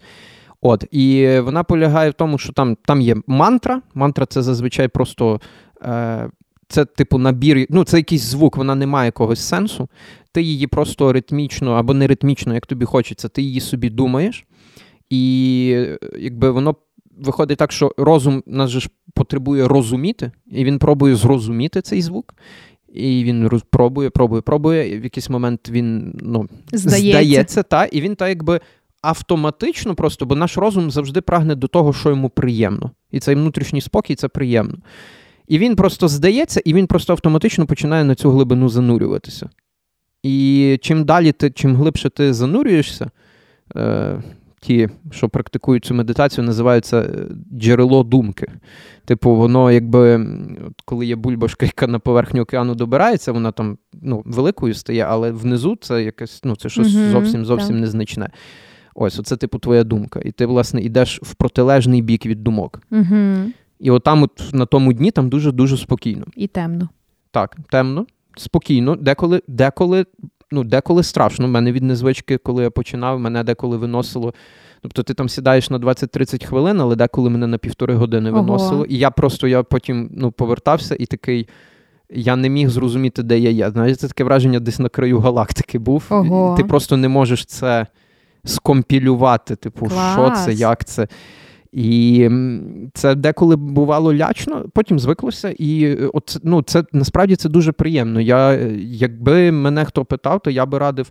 [0.62, 3.82] От, і вона полягає в тому, що там, там є мантра.
[3.94, 5.42] Мантра це зазвичай просто.
[5.82, 6.30] Е,
[6.68, 9.90] це, типу, набір, ну, це якийсь звук, вона не має якогось сенсу.
[10.32, 14.46] Ти її просто ритмічно або не ритмічно, як тобі хочеться, ти її собі думаєш.
[15.10, 15.86] І
[16.20, 16.76] якби воно
[17.20, 22.34] виходить так, що розум нас же ж потребує розуміти, і він пробує зрозуміти цей звук.
[22.94, 24.94] І він роз- пробує, пробує, пробує.
[24.94, 27.10] І в якийсь момент він ну, Здається.
[27.10, 28.60] здається та, і він так якби
[29.02, 32.92] автоматично просто, бо наш розум завжди прагне до того, що йому приємно.
[33.12, 34.78] І цей внутрішній спокій це приємно.
[35.48, 39.50] І він просто здається, і він просто автоматично починає на цю глибину занурюватися.
[40.24, 43.10] І чим далі ти, чим глибше ти занурюєшся,
[43.76, 44.24] е,
[44.60, 48.48] ті, що практикують цю медитацію, називаються е, джерело думки.
[49.06, 50.16] Типу, воно, якби,
[50.68, 55.32] от коли є бульбашка, яка на поверхню океану добирається, вона там ну, великою стає, але
[55.32, 57.82] внизу це якесь, ну, це щось зовсім зовсім так.
[57.82, 58.30] незначне.
[58.96, 60.22] Ось, оце, типу, твоя думка.
[60.26, 62.82] І ти, власне, йдеш в протилежний бік від думок.
[62.92, 63.16] Угу.
[63.80, 66.26] І отам, от на тому дні, там дуже-дуже спокійно.
[66.36, 66.90] І темно.
[67.32, 68.06] Так, темно,
[68.38, 70.06] спокійно, деколи, деколи,
[70.52, 71.46] ну, деколи страшно.
[71.46, 74.34] У мене від незвички, коли я починав, мене деколи виносило.
[74.82, 78.42] Тобто ти там сідаєш на 20-30 хвилин, але деколи мене на півтори години Ого.
[78.42, 78.86] виносило.
[78.86, 81.48] І я просто я потім ну, повертався і такий.
[82.14, 83.72] Я не міг зрозуміти, де я є.
[83.72, 86.04] Знаєте, це таке враження десь на краю галактики був.
[86.10, 86.56] Ого.
[86.58, 87.88] Ти просто не можеш це
[88.46, 89.56] скомпілювати.
[89.56, 91.08] Типу, що це, як це.
[91.72, 92.30] І
[92.94, 98.22] це деколи бувало лячно, потім звиклося, і е, от ну, це насправді це дуже приємно.
[98.22, 101.10] Я, е, якби мене хто питав, то я би радив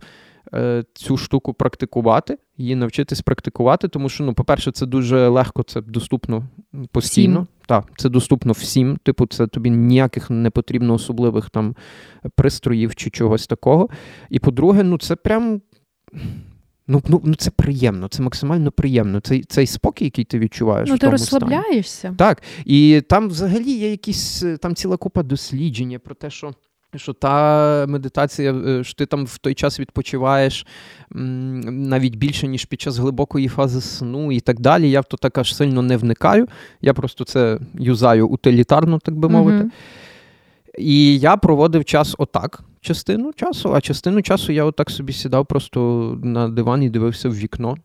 [0.54, 5.80] е, цю штуку практикувати, її навчитись практикувати, тому що, ну, по-перше, це дуже легко, це
[5.80, 6.44] доступно
[6.92, 7.46] постійно.
[7.66, 8.96] Так, це доступно всім.
[9.02, 11.76] Типу, це тобі ніяких не потрібно особливих там
[12.34, 13.88] пристроїв чи чогось такого.
[14.30, 15.60] І по-друге, ну це прям.
[16.88, 19.20] Ну, ну, ну це приємно, це максимально приємно.
[19.20, 20.88] Цей, цей спокій, який ти відчуваєш.
[20.88, 21.40] Ну, в ти тому стані.
[21.40, 22.14] розслабляєшся.
[22.18, 26.52] Так, і там взагалі є якісь е, там ціла купа дослідження про те, що.
[26.96, 30.66] Що та медитація, е, що ти там в той час відпочиваєш
[31.10, 34.90] навіть більше, ніж під час глибокої фази сну і так далі.
[34.90, 36.48] Я в то так аж сильно не вникаю.
[36.80, 39.58] Я просто це юзаю утилітарно, так би мовити.
[39.58, 39.72] Мгм.
[40.78, 45.80] І я проводив час отак, частину часу, а частину часу я отак собі сідав просто
[46.22, 47.76] на диван і дивився в вікно.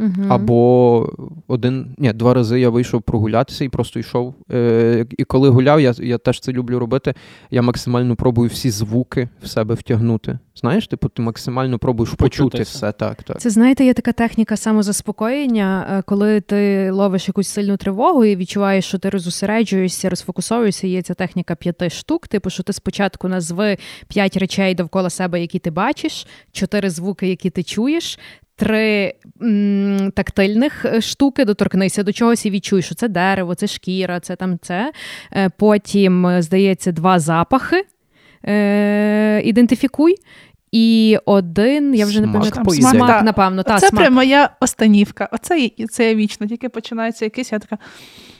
[0.00, 0.32] Мгм.
[0.32, 1.12] Або
[1.48, 4.34] один, ні, два рази я вийшов прогулятися і просто йшов.
[4.52, 7.14] Е, і коли гуляв, я, я теж це люблю робити.
[7.50, 10.38] Я максимально пробую всі звуки в себе втягнути.
[10.54, 12.78] Знаєш, типу, ти максимально пробуєш почути Почутися.
[12.78, 12.92] все.
[12.92, 13.40] Так, так.
[13.40, 18.84] Це знаєте, є така техніка самозаспокоєння, е, коли ти ловиш якусь сильну тривогу і відчуваєш,
[18.84, 20.86] що ти розосереджуєшся, розфокусовуєшся.
[20.86, 22.28] Є ця техніка п'яти штук.
[22.28, 23.76] Типу, що ти спочатку назви
[24.08, 28.18] п'ять речей довкола себе, які ти бачиш, чотири звуки, які ти чуєш.
[28.60, 34.20] Три м, тактильних е, штуки, доторкнися до чогось і відчуй, що це дерево, це шкіра,
[34.20, 34.92] це там це.
[35.32, 37.84] Е, Потім, е, здається, два запахи.
[38.46, 40.14] Е, ідентифікуй.
[40.72, 43.22] І один, я вже не пам'ятаю, по смак, ідеї.
[43.22, 44.02] Напевно, та це смак.
[44.02, 45.28] прям моя останівка.
[45.32, 46.46] Оце це я вічно.
[46.46, 47.78] Тільки починається якийсь, я така.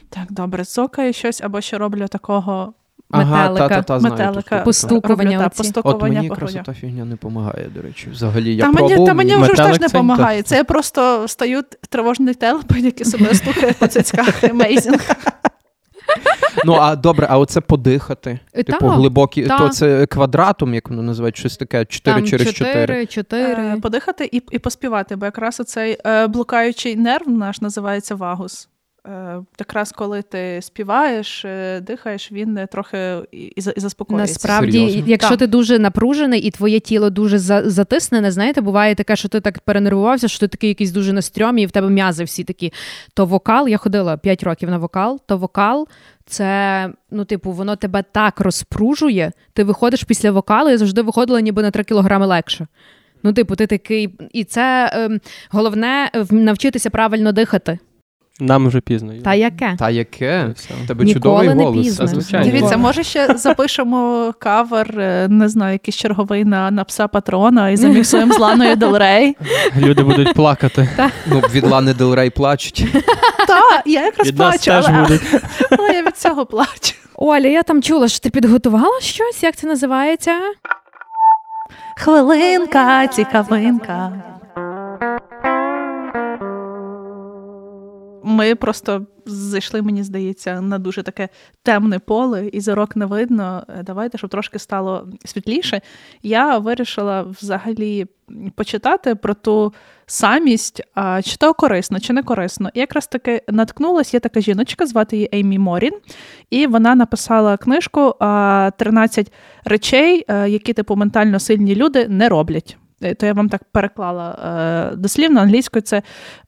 [0.09, 2.75] Так, добре, цокає щось, або ще роблю такого
[3.19, 3.69] метелика.
[3.69, 4.59] та, та, та, знаю, метелика.
[4.59, 5.61] Постукування роблю, та, оці.
[5.69, 8.09] От постукування мені якраз та фігня не допомагає, до речі.
[8.13, 8.91] Взагалі, я Та пробував.
[8.91, 10.43] мені, та мені вже ж теж не допомагає.
[10.43, 14.43] Це я просто стаю тривожний телепень, який себе стукає по цицьках.
[14.43, 15.01] Amazing.
[16.65, 18.39] Ну, а добре, а оце подихати.
[18.55, 19.59] Е, Типу, та, глибокі, та.
[19.59, 22.73] то це квадратом, як воно називають, щось таке 4 Там через 4.
[22.73, 23.43] 4, 4.
[23.45, 28.69] Е, Подихати і, і поспівати, бо якраз оцей е, блукаючий нерв наш називається вагус.
[29.07, 34.32] Е, якраз коли ти співаєш, е, дихаєш, він е, трохи і, і, за- і заспокоюється.
[34.34, 35.03] Насправді, Серйозно?
[35.07, 35.38] якщо Так.
[35.38, 39.59] ти дуже напружений і твоє тіло дуже за- затиснене, знаєте, буває таке, що ти так
[39.61, 42.72] перенервувався, що ти такий якийсь дуже на стрьомі, і в тебе м'язи всі такі.
[43.14, 45.88] То вокал, я ходила 5 років на вокал, то вокал.
[46.26, 49.32] Це, ну, типу, воно тебе так розпружує.
[49.53, 52.66] Ти виходиш після вокалу, я завжди виходила ніби на 3 кілограми легше.
[53.22, 54.14] Ну, типу, ти такий.
[54.32, 55.20] І це ем,
[55.51, 57.78] головне в- навчитися правильно дихати.
[58.41, 59.12] Нам вже пізно.
[59.24, 59.76] Та яке?
[59.78, 60.53] Та яке?
[60.57, 60.74] Все.
[60.86, 61.86] Тебе Ніколи чудовий не голос.
[61.86, 62.07] пізно.
[62.07, 62.47] Звичайно.
[62.47, 67.76] Дивіться, може ще запишемо кавер, е, не знаю, якийсь черговий на, на пса патрона і
[67.76, 69.36] заміксуємо з Ланою Дел Рей.
[69.76, 70.88] Люди будуть плакати.
[71.26, 72.84] Ну, від Лани Дел Рей плачуть.
[73.47, 75.43] Та, я якраз Від нас плачу, теж але, будуть.
[75.78, 76.95] але я від цього плачу.
[77.14, 80.32] Оля, я там чула, що ти підготувала щось, як це називається?
[81.97, 84.12] Хвилинка, цікавинка.
[88.31, 91.28] Ми просто зайшли, мені здається, на дуже таке
[91.62, 93.64] темне поле, і зорок не видно.
[93.68, 95.81] Е, Давайте, щоб трошки стало світліше.
[96.22, 98.07] Я вирішила взагалі
[98.55, 99.72] почитати про ту
[100.07, 100.83] самість,
[101.22, 102.70] чи то корисно, чи не корисно.
[102.74, 105.95] І якраз таки наткнулась, є така жіночка, звати її Еймі Морін,
[106.51, 109.33] і вона написала книжку а, «13
[109.64, 112.76] речей, е, які типу ментально сильні люди не роблять.
[113.03, 114.38] Е, То я вам так переклала
[114.92, 115.82] е, дослівно англійською.
[115.82, 116.03] Це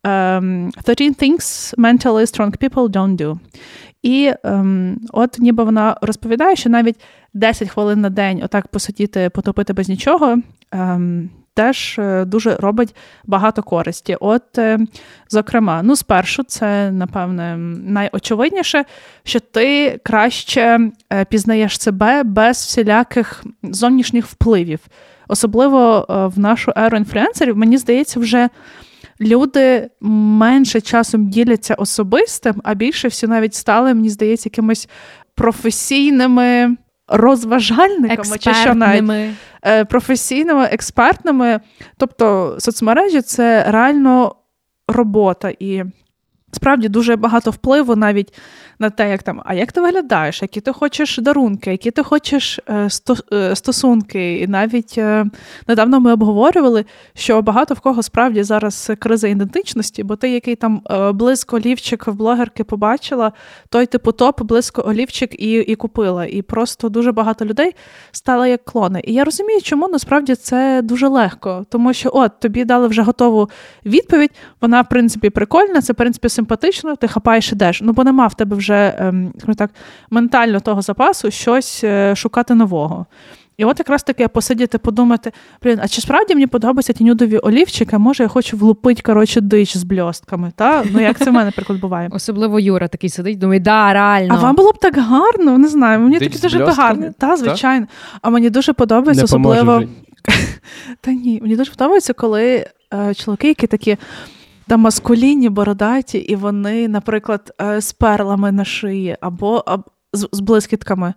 [0.04, 3.38] ем, 13 things mentally strong people don't do.
[4.02, 7.00] І ем, от ніби вона розповідає, що навіть
[7.34, 10.38] 10 хвилин на день отак посидіти, потопити без нічого.
[10.72, 12.94] Ем, Теж е, дуже робить
[13.24, 14.16] багато користі.
[14.20, 14.42] От,
[15.28, 18.84] зокрема, ну, спершу, це, напевне, найочевидніше,
[19.24, 20.90] що ти краще
[21.28, 24.80] пізнаєш себе без всіляких зовнішніх впливів.
[25.32, 28.48] Особливо е, в нашу еру інфлюенсерів, мені здається, вже
[29.20, 34.88] люди менше часом діляться особистим, а більше всі навіть стали, мені здається, якимись
[35.34, 36.76] професійними
[37.08, 41.60] розважальниками, чи що навіть е, професійними, експертними.
[41.96, 44.34] Тобто соцмережі це реально
[44.88, 45.84] робота і.
[46.54, 48.34] Справді дуже багато впливу навіть
[48.78, 52.60] на те, як там, а як ти виглядаєш, які ти хочеш дарунки, які ти хочеш
[52.68, 52.88] е,
[53.32, 54.38] е, стосунки.
[54.38, 55.26] І навіть е,
[55.68, 60.82] недавно ми обговорювали, що багато в кого справді зараз криза ідентичності, бо ти, який там
[61.14, 63.32] близько олівчик в блогерки побачила,
[63.68, 66.26] той типу топ близько олівчик і, і купила.
[66.26, 67.74] І просто дуже багато людей
[68.12, 69.02] стали як клони.
[69.04, 73.50] І я розумію, чому насправді це дуже легко, тому що от тобі дали вже готову
[73.86, 74.30] відповідь.
[74.60, 76.96] Вона, в принципі, прикольна, це в принципі симпатично.
[76.96, 77.80] Ти хапаєш ідеш.
[77.82, 79.70] Ну бо нема в тебе вже ем, скажімо так
[80.10, 83.06] ментально того запасу щось е, шукати нового.
[83.56, 87.98] І от якраз таки посидіти, подумати, блін, а чи справді мені подобаються ті нюдові олівчики,
[87.98, 90.84] може я хочу влупити, коротше, дич з бльостками, та?
[90.92, 92.08] Ну, як це в мене, наприклад, буває.
[92.12, 94.34] Особливо Юра такий сидить, думає, да, реально.
[94.34, 96.00] А вам було б так гарно, не знаю.
[96.00, 97.10] Мені Дич таке дуже гарно.
[97.18, 97.86] Та, звичайно.
[98.22, 99.82] А мені дуже подобається, Не особливо.
[101.00, 103.96] Та ні, мені дуже подобається, коли е, чоловіки, які такі
[104.72, 109.64] та маскулінні, бородаті, і вони, наприклад, е, з перлами на шиї або
[110.12, 111.14] з, з блискітками.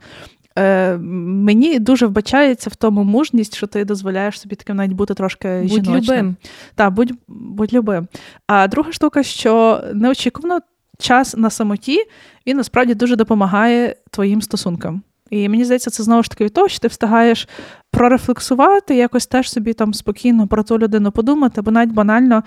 [0.58, 5.60] Е, мені дуже вбачається в тому мужність, що ти дозволяєш собі таким навіть бути трошки
[5.62, 6.18] Будь жіночним.
[6.18, 6.36] любим.
[6.76, 8.08] Так, будь, будь любим.
[8.48, 10.60] А друга штука, що неочікувано
[11.00, 12.00] час на самоті,
[12.48, 15.02] він насправді дуже допомагає твоїм стосункам.
[15.30, 17.48] І мені здається, це знову ж таки від того, що ти встигаєш
[17.92, 22.44] прорефлексувати, якось теж собі там спокійно про ту людину подумати, бо навіть банально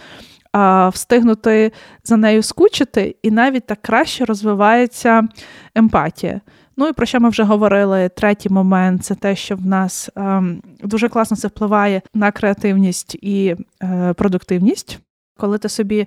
[0.92, 1.72] встигнути
[2.04, 5.28] за нею скучити, і навіть так краще розвивається
[5.74, 6.40] емпатія.
[6.76, 8.08] Ну і про що ми вже говорили?
[8.08, 13.56] Третій момент це те, що в нас ем, дуже класно це впливає на креативність і
[13.82, 14.98] е, продуктивність,
[15.36, 16.06] коли ти собі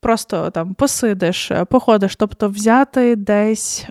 [0.00, 3.86] просто там посидиш, е, походиш, тобто взяти десь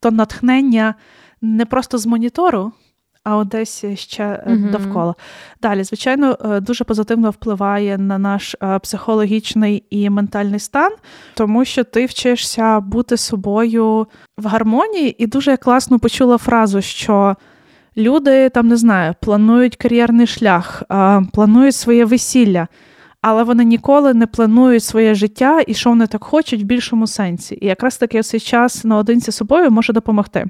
[0.00, 0.94] то натхнення
[1.40, 2.72] не просто з монітору.
[3.24, 4.70] А от десь ще Мгм.
[4.70, 5.14] довкола.
[5.62, 10.92] Далі, звичайно, е, дуже позитивно впливає на наш е, психологічний і ментальний стан,
[11.34, 14.06] тому що ти вчишся бути собою
[14.38, 17.36] в гармонії, і дуже класно почула фразу, що
[17.96, 20.82] люди там не знаю, планують кар'єрний шлях,
[21.32, 22.68] планують своє весілля.
[23.22, 27.58] Але вони ніколи не планують своє життя і що вони так хочуть в більшому сенсі.
[27.60, 30.46] І якраз таки цей час наодинці з собою може допомогти.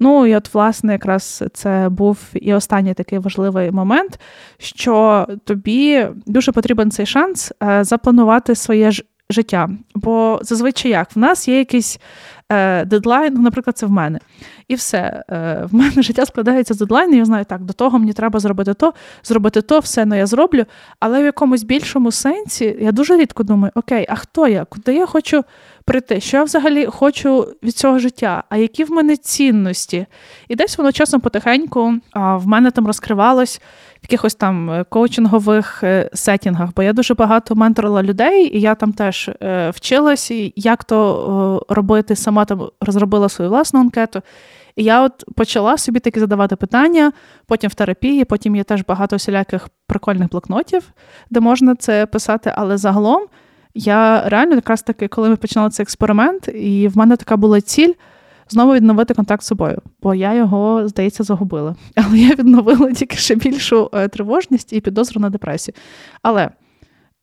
[0.00, 4.20] Ну і от, власне, якраз це був і останній такий важливий момент,
[4.58, 8.90] що тобі дуже потрібен цей шанс е, запланувати своє
[9.30, 9.70] життя.
[9.94, 12.00] Бо зазвичай як в нас є якийсь
[12.52, 14.18] е, дедлайн, ну, наприклад, це в мене.
[14.68, 15.24] І все.
[15.30, 18.74] Е, в мене життя складається з дедлайну, я знаю, так, до того мені треба зробити
[18.74, 20.64] то, зробити то, все ну, я зроблю.
[21.00, 24.64] Але в якомусь більшому сенсі я дуже рідко думаю, окей, а хто я?
[24.64, 25.44] Куди я хочу
[25.84, 26.20] прийти?
[26.20, 28.44] Що я взагалі хочу від цього життя?
[28.48, 30.06] А які в мене цінності?
[30.48, 33.60] І десь воно часом потихеньку а, в мене там розкривалось
[34.08, 38.92] якихось там е, коучингових е, сетінгах, бо я дуже багато менторила людей, і я там
[38.92, 44.22] теж е, вчилась, як то робити, сама там розробила свою власну анкету.
[44.76, 47.12] І я от почала собі таки задавати питання,
[47.46, 50.82] потім в терапії, потім є теж багато всіляких прикольних блокнотів,
[51.30, 53.22] де можна це писати, але загалом
[53.74, 57.92] я реально якраз таки, коли ми починали цей експеримент, і в мене така була ціль
[58.50, 61.74] знову відновити контакт з собою, бо я його, здається, загубила.
[61.96, 65.74] Але я відновила тільки ще більшу е, тривожність і підозру на депресію.
[66.22, 66.50] Але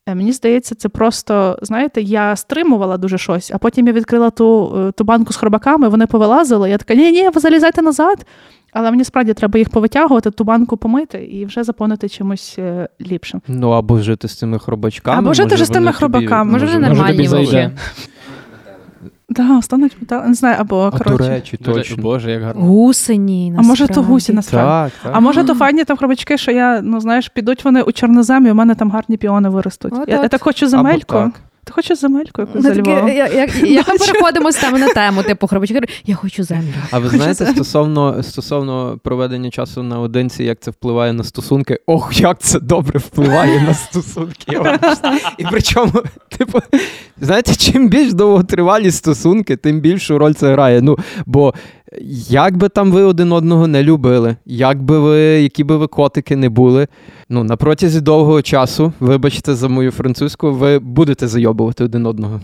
[0.08, 4.76] е, мені здається, це просто, знаєте, я стримувала дуже щось, а потім я відкрила ту,
[4.88, 6.70] е, ту банку з хробаками, вони повилазили.
[6.70, 8.26] Я така, ні, ні, ви залізайте назад.
[8.78, 13.42] Але мені справді треба їх повитягувати, ту банку помити і вже заповнити чимось е, ліпшим.
[13.48, 15.18] Ну або жити з цими хробачками.
[15.20, 16.52] Або жити з тими тобі- хробаками.
[16.52, 17.72] Може, вже може, нормальні вже.
[19.30, 21.24] Да, стануть метал, не знаю, або А коротше.
[21.24, 22.04] До речі, точно.
[22.04, 22.62] Боже, як гарно.
[22.62, 24.92] Гусені, А може, то гусі насправді.
[24.94, 25.12] Так, так.
[25.16, 28.56] А може, то файні там хробачки, що я, ну знаєш, підуть вони у чорноземі, у
[28.56, 29.94] мене там гарні піони виростуть.
[29.94, 31.42] О, я, я так хочу Або так.
[31.66, 34.88] Ти хочеш земельку якусь Ну, за таке, як, як, як ми переходимо з теми на
[34.88, 36.74] тему, типу хробачки, я хочу землю.
[36.92, 41.80] А ви знаєте, стосовно, стосовно проведення часу наодинці, як це впливає на стосунки?
[41.86, 44.60] Ох, як це добре впливає на стосунки.
[45.38, 45.92] І причому,
[46.38, 46.60] типу,
[47.22, 50.82] знаєте, чим більш довготривалі стосунки, тим більшу роль це грає.
[50.82, 51.54] Ну, бо
[52.30, 56.36] як би там ви один одного не любили, як би ви, які би ви котики
[56.36, 56.88] не були,
[57.30, 62.42] ну, на протязі довгого часу, вибачте за мою французьку, ви будете зайобувати один одного.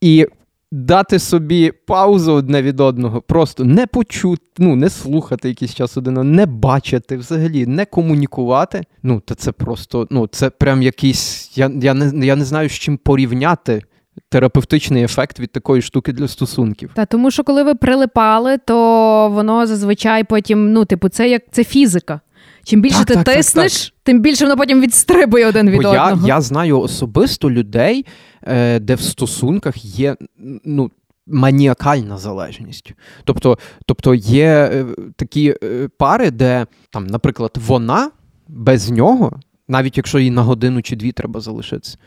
[0.00, 0.26] І
[0.72, 6.18] дати собі паузу одне від одного, просто не почути, ну, не слухати якийсь час один,
[6.18, 8.84] одного, не бачити взагалі, не комунікувати.
[9.02, 11.58] Ну, то це просто, ну, це прям якийсь.
[11.58, 13.82] Я, я, не, я не знаю, з чим порівняти.
[14.28, 16.90] Терапевтичний ефект від такої штуки для стосунків.
[16.94, 21.64] Та тому, що коли ви прилипали, то воно зазвичай потім, ну, типу, це як це
[21.64, 22.20] фізика.
[22.64, 25.94] Чим більше Так, ти так, так, тиснеш, тим більше воно потім відстрибує один від Бо
[25.94, 26.28] я, одного.
[26.28, 28.06] я знаю особисто людей,
[28.42, 30.16] е, де в стосунках є
[30.64, 30.90] ну,
[31.26, 32.92] маніакальна залежність.
[33.24, 34.86] Тобто, тобто є е,
[35.16, 38.10] такі е, пари, де, там, наприклад, вона
[38.48, 41.98] без нього, навіть якщо їй на годину чи дві треба залишитися,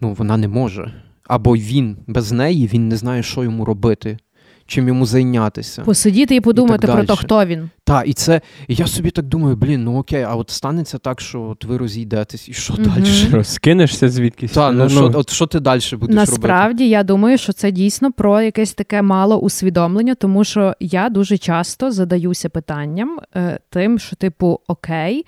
[0.00, 0.92] ну, вона не може.
[1.28, 4.18] Або він без неї, він не знає, що йому робити,
[4.66, 5.82] чим йому зайнятися.
[5.82, 7.70] Посидіти і подумати І про те, хто він.
[7.84, 8.40] Так, і це.
[8.68, 11.76] І я собі так думаю, блін, ну окей, а от станеться так, що от ви
[11.76, 12.84] розійдетесь, і що Мгм.
[12.84, 13.06] далі?
[13.06, 14.52] Що, скинешся звідкись?
[14.52, 16.14] Та, ну, що, от що ти далі будеш робити?
[16.14, 21.38] Насправді я думаю, що це дійсно про якесь таке мало усвідомлення, тому що я дуже
[21.38, 25.26] часто задаюся питанням е, тим, що, типу, окей,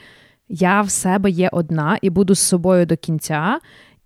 [0.48, 3.58] я в себе є одна і буду з собою до кінця.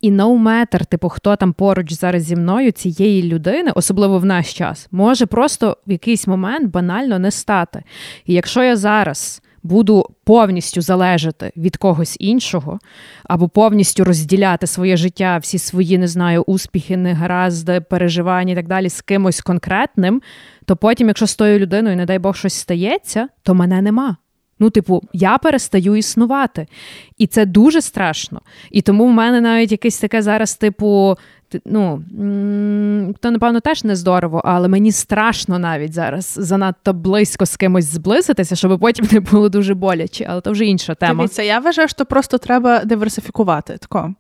[0.03, 4.55] І no matter, типу, хто там поруч зараз зі мною, цієї людини, особливо в наш
[4.55, 7.83] час, може просто в якийсь момент банально не стати.
[8.27, 12.79] І якщо я зараз буду повністю залежати від когось іншого,
[13.25, 18.89] або повністю розділяти своє життя, всі свої, не знаю, успіхи, негаразди, переживання і так далі
[18.89, 20.23] з кимось конкретним,
[20.65, 24.17] то потім, якщо з тою людиною, не дай Бог, щось стається, то мене нема.
[24.63, 26.67] Ну, типу, я перестаю існувати.
[27.19, 28.41] І це дуже страшно.
[28.71, 32.03] І тому в мене навіть якесь таке зараз, типу, ти- ну,
[33.21, 38.57] то, напевно, теж не здорово, але мені страшно навіть зараз занадто близько з кимось зблизитися,
[38.57, 40.27] щоб потім не було дуже боляче.
[40.29, 41.15] Але то вже інша тема.
[41.15, 43.77] Дивіться, я вважаю, що просто треба диверсифікувати.
[43.79, 44.15] Тако.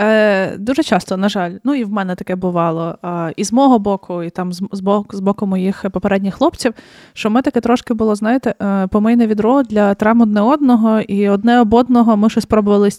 [0.00, 2.98] Е, дуже часто, на жаль, ну і в мене таке бувало.
[3.04, 6.74] Е, і з мого боку, і там з, з, боку, з боку моїх попередніх хлопців,
[7.12, 11.60] що ми таке трошки було, знаєте, е, помийне відро для травм одне одного, і одне
[11.60, 12.90] об одного ми щось пробували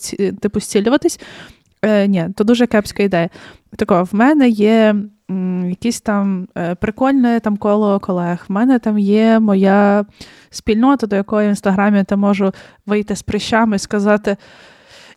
[0.42, 1.20] типу зцілюватись.
[1.82, 3.30] Е, ні, то дуже кепська ідея.
[3.76, 4.96] Тако, в мене є
[5.32, 8.46] м, якісь там е, прикольне там коло колег.
[8.48, 10.06] В мене там є моя
[10.50, 12.54] спільнота, до якої в інстаграмі я можу
[12.86, 14.38] вийти з прищами і сказати.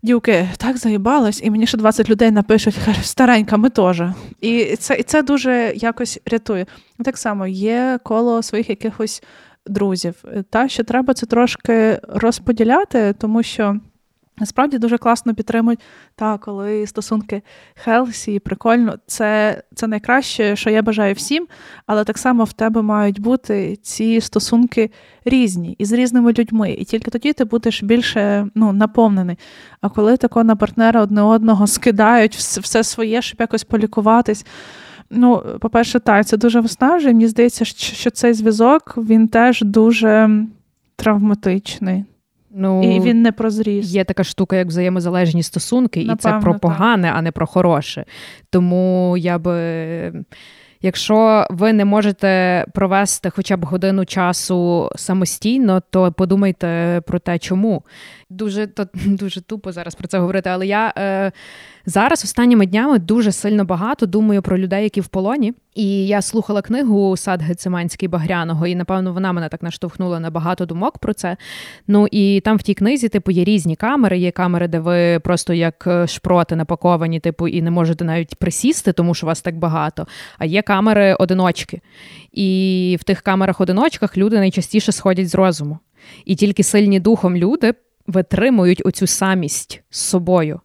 [0.03, 4.01] Дівки, так заїбалась, і мені ще 20 людей напишуть, старенька, ми теж.
[4.41, 6.65] І це, і це дуже якось рятує.
[7.05, 9.23] Так само є коло своїх якихось
[9.67, 10.23] друзів.
[10.49, 13.79] Та, що треба це трошки розподіляти, тому що
[14.37, 15.79] насправді дуже класно підтримують,
[16.15, 17.41] та, коли стосунки
[17.75, 21.47] хелсі, прикольно, це, це найкраще, що я бажаю всім,
[21.85, 24.91] але так само в тебе мають бути ці стосунки
[25.25, 26.71] різні і з різними людьми.
[26.71, 29.37] І тільки тоді ти будеш більше ну, наповнений.
[29.81, 34.45] А коли тако на партнера одне одного скидають все, своє, щоб якось полікуватись.
[35.09, 37.13] Ну, по-перше, так, це дуже виснажує.
[37.13, 40.29] Мені здається, що цей зв'язок він теж дуже
[40.95, 42.05] травматичний.
[42.55, 43.93] Ну, І він не прозріс.
[43.93, 46.61] Є така штука, як взаємозалежні стосунки, і це про про так.
[46.61, 48.05] погане, а не про хороше.
[48.49, 50.23] Тому я би.
[50.83, 57.83] Якщо ви не можете провести хоча б годину часу самостійно, то подумайте про те, чому.
[58.29, 61.31] Дуже то, дуже тупо зараз про це говорити, але я е,
[61.85, 65.53] зараз останніми днями дуже сильно багато думаю про людей, які в полоні.
[65.75, 70.65] І я слухала книгу Сад Гециманський Багряного, і напевно вона мене так наштовхнула на багато
[70.65, 71.37] думок про це.
[71.87, 74.17] Ну і там в тій книзі, типу, є різні камери.
[74.17, 78.93] Є камери, де ви просто як е, шпроти напаковані, типу, і не можете навіть присісти,
[78.93, 80.07] тому що вас так багато.
[80.37, 81.81] А є камери одиночки.
[82.31, 85.79] І в тих камерах-одиночках люди найчастіше сходять з розуму.
[86.25, 87.73] І тільки сильні духом люди
[88.07, 90.59] витримують оцю самість з собою.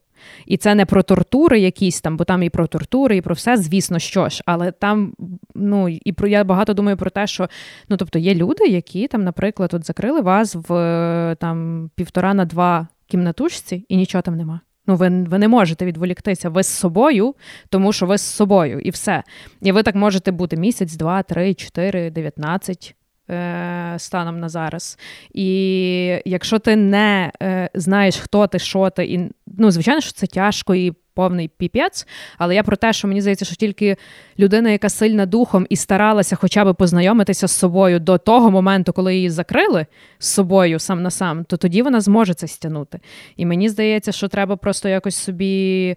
[0.47, 3.57] І це не про тортури якісь там, бо там і про тортури, і про все,
[3.57, 4.43] звісно, що ж.
[4.47, 5.13] Але там,
[5.55, 7.49] ну і про я багато думаю про те, що
[7.89, 12.89] ну тобто є люди, які там, наприклад, от закрили вас в там півтора на два
[13.07, 14.61] кімнатушці, і нічого там нема.
[14.87, 16.49] Ну, ви, ви не можете відволіктися.
[16.49, 17.35] Ви з собою,
[17.69, 19.23] тому що ви з собою, і все.
[19.63, 22.97] І ви так можете бути місяць, два, три, чотири, дев'ятнадцять.
[23.31, 24.99] Е, Станом на зараз.
[25.35, 30.27] І якщо ти не е, знаєш, хто ти, що ти, і ну, звичайно, що це
[30.27, 32.07] тяжко і повний піпець,
[32.39, 33.97] але я про те, що мені здається, що тільки
[34.39, 39.15] людина, яка сильна духом і старалася хоча б познайомитися з собою до того моменту, коли
[39.15, 39.87] її закрили
[40.19, 43.01] з собою сам на сам, то тоді вона зможе це стягнути.
[43.37, 45.97] І мені здається, що треба просто якось собі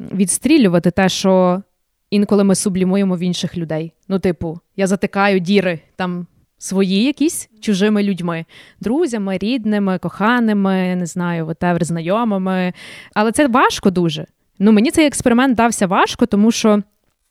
[0.00, 1.62] відстрілювати те, що
[2.10, 3.92] інколи ми сублімуємо в інших людей.
[4.08, 6.26] Ну, типу, я затикаю діри там.
[6.58, 8.44] Свої якісь чужими людьми,
[8.80, 12.72] друзями, рідними, коханими, не знаю, whatever, знайомими.
[13.14, 14.26] Але це важко дуже.
[14.58, 16.82] Ну, мені цей експеримент дався важко, тому що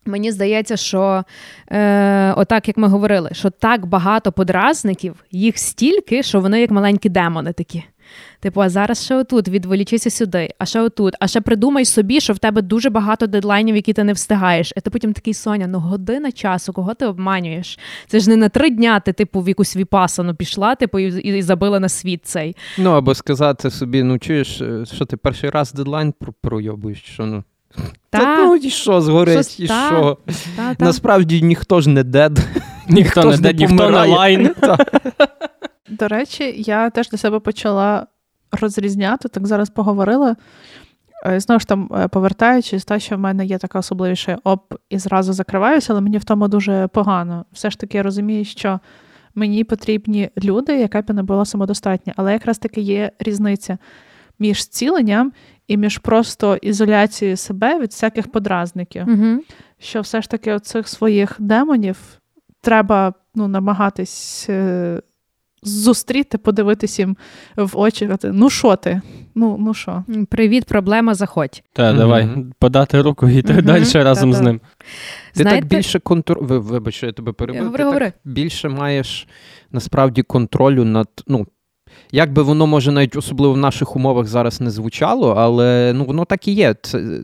[0.07, 1.23] Мені здається, що
[1.71, 7.09] е, отак, як ми говорили, що так багато подразників, їх стільки, що вони як маленькі
[7.09, 7.83] демони такі.
[8.39, 12.33] Типу, а зараз ще отут, відволічися сюди, а ще отут, а ще придумай собі, що
[12.33, 14.73] в тебе дуже багато дедлайнів, які ти не встигаєш.
[14.77, 17.79] І ти потім такий Соня, ну година часу, кого ти обманюєш?
[18.07, 21.41] Це ж не на три дня ти, типу, в якусь віпасану пішла, типу, і, і
[21.41, 22.55] забила на світ цей.
[22.77, 27.43] Ну, або сказати собі, ну чуєш, е, що ти перший раз дедлайн пройобуєш, що ну.
[28.09, 30.17] Та, Та, ну і що, згорить, Щось- і та, що?
[30.55, 30.85] та, та.
[30.85, 32.39] Насправді ніхто ж не дед.
[32.89, 34.55] Ніхто не ж де, ніхто не лайн.
[35.87, 38.07] До речі, я теж для себе почала
[38.51, 40.35] розрізняти, так зараз поговорила.
[41.25, 44.99] Е, Знову ж там, е, повертаючись, те, що в мене є така особливість, оп, і
[44.99, 47.45] зразу закриваюся, але мені в тому дуже погано.
[47.51, 48.79] Все ж таки я розумію, що
[49.35, 52.13] мені потрібні люди, яка б не була самодостатня.
[52.15, 53.77] Але якраз таки є різниця
[54.39, 55.31] між зціленням
[55.67, 59.03] і між просто ізоляцією себе від всяких подразників.
[59.07, 59.41] Угу.
[59.79, 61.97] Що все ж таки оцих своїх демонів
[62.61, 65.01] треба ну, намагатись е,
[65.63, 67.17] зустріти, подивитись їм
[67.57, 69.01] в очі, казати, ну що ти?
[69.35, 70.03] Ну, ну що?
[70.29, 71.63] Привіт, проблема, заходь.
[71.73, 71.97] Та, Мгм.
[71.97, 72.29] давай,
[72.59, 74.45] подати руку і йти Мгм, далі разом з та-та.
[74.49, 74.59] ним.
[75.33, 76.43] Ти Знаєте- так більше контроль.
[76.47, 77.63] Вибач, я тебе перебив.
[77.63, 78.05] Говори, ти говори.
[78.05, 79.27] так більше маєш
[79.71, 81.07] насправді контролю над.
[81.27, 81.47] ну,
[82.11, 86.25] як би воно може навіть особливо в наших умовах зараз не звучало, але ну воно
[86.25, 86.75] так і є.
[86.81, 87.19] Це,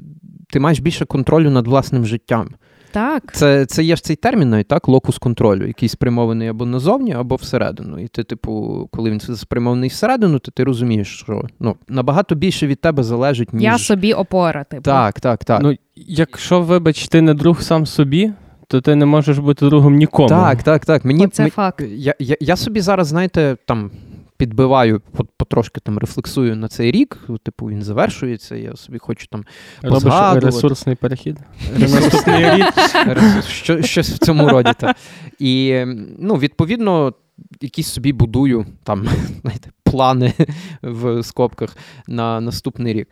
[0.50, 2.50] ти маєш більше контролю над власним життям.
[2.94, 3.24] Так.
[3.34, 7.36] Це, це є ж цей термін, навіть так, локус контролю, який спрямований або назовні, або
[7.36, 8.00] всередину.
[8.00, 12.82] І ти, типу, коли він спрямований всередину, то ти розумієш, що ну, набагато більше від
[12.82, 13.64] тебе залежить, ніж.
[13.64, 14.82] Я собі опора, типу.
[14.84, 15.62] Так, так, так.
[15.64, 18.32] Ну, якщо, вибач, ти не друг сам собі,
[18.68, 20.30] то ти не можеш бути другом нікому.
[20.30, 21.06] так, так, так.
[21.06, 21.84] Мені, ми- факт.
[21.96, 23.92] Я, я, я собі зараз, знаєте, там
[24.44, 25.02] підбиваю,
[25.38, 27.20] потрошки там рефлексую на цей рік.
[27.44, 28.56] Типу, він завершується.
[28.56, 29.46] Я собі хочу там
[29.82, 30.46] Робиш позгадувати.
[30.46, 31.38] ресурсний перехід.
[31.80, 32.66] Ресурсний рік.
[33.86, 34.72] щось в цьому роді.
[35.40, 35.84] І
[36.20, 37.14] ну, відповідно,
[37.62, 39.08] якісь собі будую там,
[39.42, 40.34] знаєте, плани
[40.82, 41.78] в скобках
[42.08, 43.08] на наступний рік.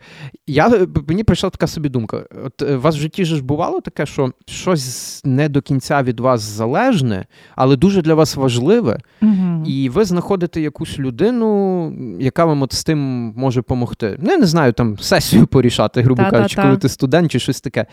[0.46, 2.24] Я, мені прийшла така собі думка.
[2.44, 6.20] От е, у вас в житті ж бувало таке, що щось не до кінця від
[6.20, 9.64] вас залежне, але дуже для вас важливе, Угу.
[9.66, 12.98] і ви знаходите якусь людину, яка вам от з тим
[13.36, 14.16] може допомогти.
[14.20, 17.86] Ну, я не знаю, там сесію порішати, грубо кажучи, коли ти студент чи щось таке.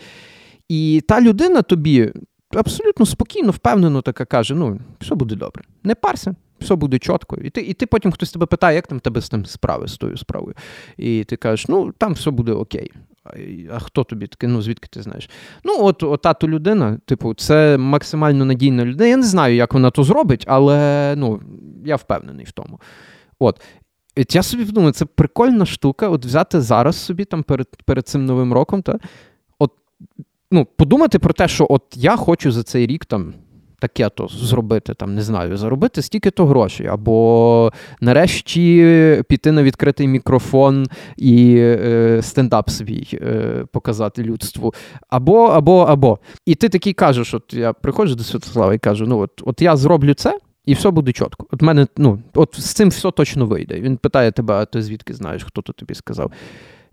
[0.68, 2.12] І та людина тобі
[2.54, 5.62] абсолютно спокійно, впевнено така каже: ну, все буде добре.
[5.84, 6.34] Не парся.
[6.60, 7.36] Все буде чітко.
[7.36, 9.96] І ти, і ти потім хтось тебе питає, як там тебе з тим справи, з
[9.96, 10.54] тою справою.
[10.96, 12.92] І ти кажеш, ну там все буде окей.
[13.70, 14.46] А, хто тобі таке?
[14.46, 15.30] Ну звідки ти знаєш?
[15.64, 19.06] Ну, от, от та людина, типу, це максимально надійна людина.
[19.06, 21.40] Я не знаю, як вона то зробить, але ну,
[21.84, 22.80] я впевнений в тому.
[23.38, 23.60] От.
[24.16, 28.26] І Я собі думаю, це прикольна штука, от взяти зараз собі там перед, перед цим
[28.26, 28.98] новим роком, та,
[29.58, 29.72] от,
[30.50, 33.34] ну, подумати про те, що от я хочу за цей рік там
[33.80, 40.86] таке то зробити, там, не знаю, заробити стільки-то грошей, або нарешті піти на відкритий мікрофон
[41.16, 44.74] і е, стендап свій е, показати людству.
[45.08, 46.18] Або, або, або.
[46.46, 49.76] І ти такий кажеш: от я приходжу до Святослава і кажу: ну от, от я
[49.76, 50.38] зроблю це.
[50.64, 51.46] І все буде чітко.
[51.50, 53.80] От мене, ну, от з цим все точно вийде.
[53.80, 56.32] Він питає тебе, а ти звідки знаєш, хто то тобі сказав.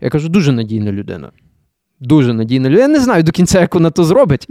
[0.00, 1.30] Я кажу, дуже надійна людина.
[2.00, 2.82] Дуже надійна людина.
[2.82, 4.46] Я не знаю до кінця, як вона то зробить.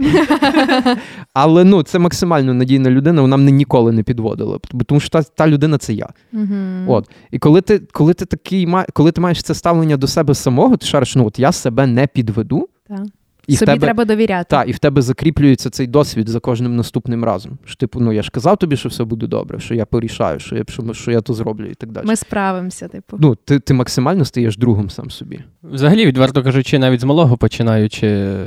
[1.34, 4.58] Але ну, це максимально надійна людина, вона мене ніколи не підводила.
[4.86, 6.08] Тому що та, та людина це я.
[6.88, 7.10] От.
[7.30, 10.86] І коли ти, коли ти такий коли ти маєш це ставлення до себе самого, ти
[10.86, 12.68] шариш, ну от я себе не підведу,
[13.48, 13.52] Так.
[13.52, 14.46] і в Собі тебе, треба довіряти.
[14.50, 17.58] та, і в тебе закріплюється цей досвід за кожним наступним разом.
[17.64, 20.56] Що, типу, ну я ж казав тобі, що все буде добре, що я порішаю, що
[20.56, 22.06] я, що, що я то зроблю і так далі.
[22.06, 23.16] Ми справимося, типу.
[23.20, 25.40] Ну, ти, ти максимально стаєш другом сам собі.
[25.62, 28.06] Взагалі, відверто кажучи, навіть з малого починаючи.
[28.06, 28.46] е,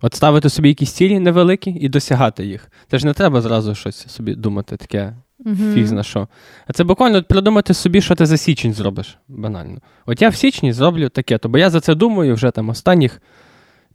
[0.00, 2.70] От ставити собі якісь цілі невеликі і досягати їх.
[2.90, 5.74] Це ж не треба зразу щось собі думати, таке Мгм.
[5.74, 6.28] фіг зна що.
[6.66, 9.18] А це буквально придумати собі, що ти за січень зробиш.
[9.28, 9.78] Банально.
[10.06, 13.20] От я в січні зроблю таке, то бо я за це думаю вже там останніх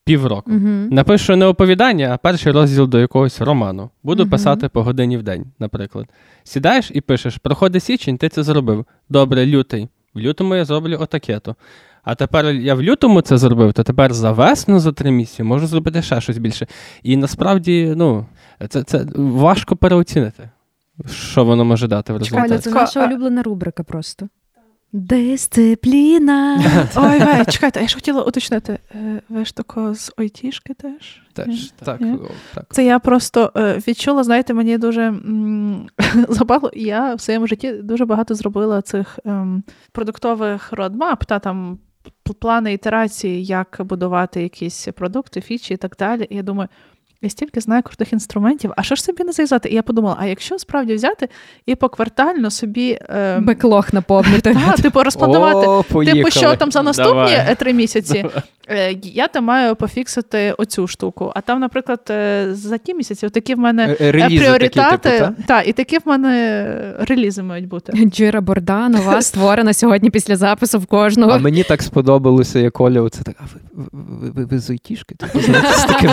[0.05, 0.51] півроку.
[0.51, 0.87] Мгм.
[0.91, 3.89] Напишу не оповідання, а перший розділ до якогось роману.
[4.03, 4.29] Буду Мгм.
[4.31, 6.05] писати по годині в день, наприклад.
[6.43, 8.85] Сідаєш і пишеш: проходить січень, ти це зробив.
[9.09, 9.89] Добре, лютий.
[10.13, 11.55] В лютому я зроблю отаке-то.
[12.03, 15.67] А тепер я в лютому це зробив, то тепер за весну за три місяці можу
[15.67, 16.67] зробити ще щось більше.
[17.03, 18.25] І насправді, ну,
[18.69, 20.49] це, це важко переоцінити,
[21.11, 22.63] що воно може дати в Чекай, результаті.
[22.63, 24.27] це наша улюблена рубрика просто.
[24.93, 26.63] Дисципліна.
[26.95, 28.79] Ой, вей, чекайте, я ж хотіла уточнити.
[28.95, 31.21] е, Ви ж тако з Ойтішки теж?
[31.33, 31.71] Теж Ні?
[31.85, 32.17] так, Ні?
[32.53, 32.65] так.
[32.69, 35.13] Це я просто е, відчула, знаєте, мені дуже
[36.29, 36.71] запало.
[36.73, 41.79] Я в своєму житті дуже багато зробила цих ем, продуктових родмап та там
[42.39, 46.27] плани ітерації, як будувати якісь продукти, фічі і так далі.
[46.29, 46.69] І я думаю,
[47.21, 49.69] я стільки знаю крутих інструментів, а що ж собі не зав'язати?
[49.69, 51.29] І я подумала, а якщо справді взяти
[51.65, 54.53] і поквартально собі е, Беклог наповнити.
[54.65, 55.67] та, типу, розпланувати.
[55.67, 56.03] О.
[56.05, 57.45] Типу, що там за наступні Давай.
[57.49, 58.25] е, три місяці
[58.69, 61.31] е, я там маю пофіксити оцю штуку.
[61.35, 64.79] А там, наприклад, е, за ті місяці такі в мене Е, релізи пріоритети.
[64.79, 65.43] такі, типу, та?
[65.47, 67.93] та, і такі в мене релізи мають бути.
[68.05, 71.31] Джира Борда нова створена сьогодні після запису в кожного.
[71.31, 75.15] А мені так сподобалося, як Оля, оце так, а ви, ви, ви, ви з айтішки?
[75.15, 76.11] Типу, знаєте, з таким,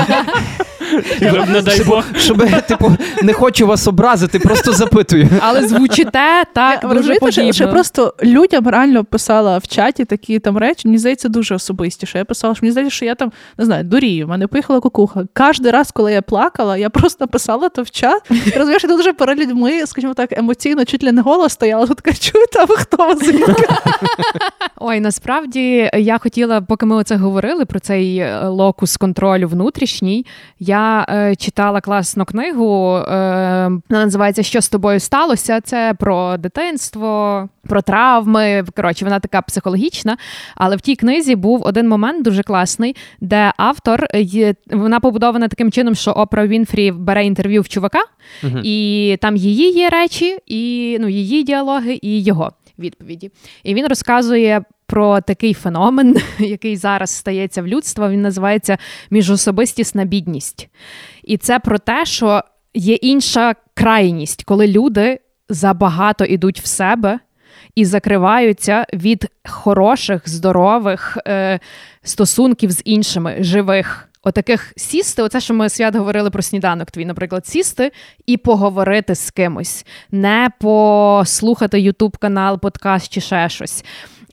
[1.49, 2.05] не дай щоб, Бог.
[2.17, 2.93] щоб, типу,
[3.23, 5.29] не хочу вас образити, просто запитую.
[5.41, 7.53] Але звучите так дуже подібно.
[7.53, 12.07] що просто людям реально писала в чаті такі там речі, мені здається, дуже особисті.
[12.07, 14.81] Що я писала, що мені здається, що я там не знаю, дурію, в мене поїхала
[14.81, 15.25] кукуха.
[15.35, 18.23] Кожен раз, коли я плакала, я просто писала то в чат.
[18.57, 21.87] Розумієш, я тут вже перед людьми, скажімо так, емоційно, чуть ли не голос стояла.
[21.87, 23.67] Тут така чуєте, а ви хто звідки?
[24.77, 30.27] Ой, насправді я хотіла, поки ми оце говорили про цей е, локус контролю внутрішній.
[30.59, 32.97] Я е, читала класну книгу.
[32.97, 33.03] Е,
[33.89, 35.61] вона називається Що з тобою сталося?
[35.61, 38.64] Це про дитинство, про травми.
[38.76, 40.16] Коротше, вона така психологічна.
[40.55, 45.72] Але в тій книзі був один момент дуже класний, де автор є, вона побудована таким
[45.72, 48.01] чином, що Опра Вінфрі бере інтерв'ю в чувака,
[48.43, 48.61] Мгм.
[48.64, 53.30] і там її є речі, і ну, її діалоги, і його відповіді.
[53.62, 58.09] І він розказує про такий феномен, який зараз стається в людства.
[58.09, 58.78] Він називається
[59.11, 60.68] міжособистісна бідність.
[61.22, 62.43] І це про те, що
[62.74, 67.18] є інша крайність, коли люди забагато ідуть в себе.
[67.74, 71.61] І закриваються від хороших, здорових е,
[72.03, 74.09] стосунків з іншими, живих.
[74.22, 77.93] Отаких сісти, оце, що ми свят говорили про сніданок, твій, наприклад, сісти
[78.26, 83.84] і поговорити з кимось, не послухати Ютуб канал, подкаст чи ще щось.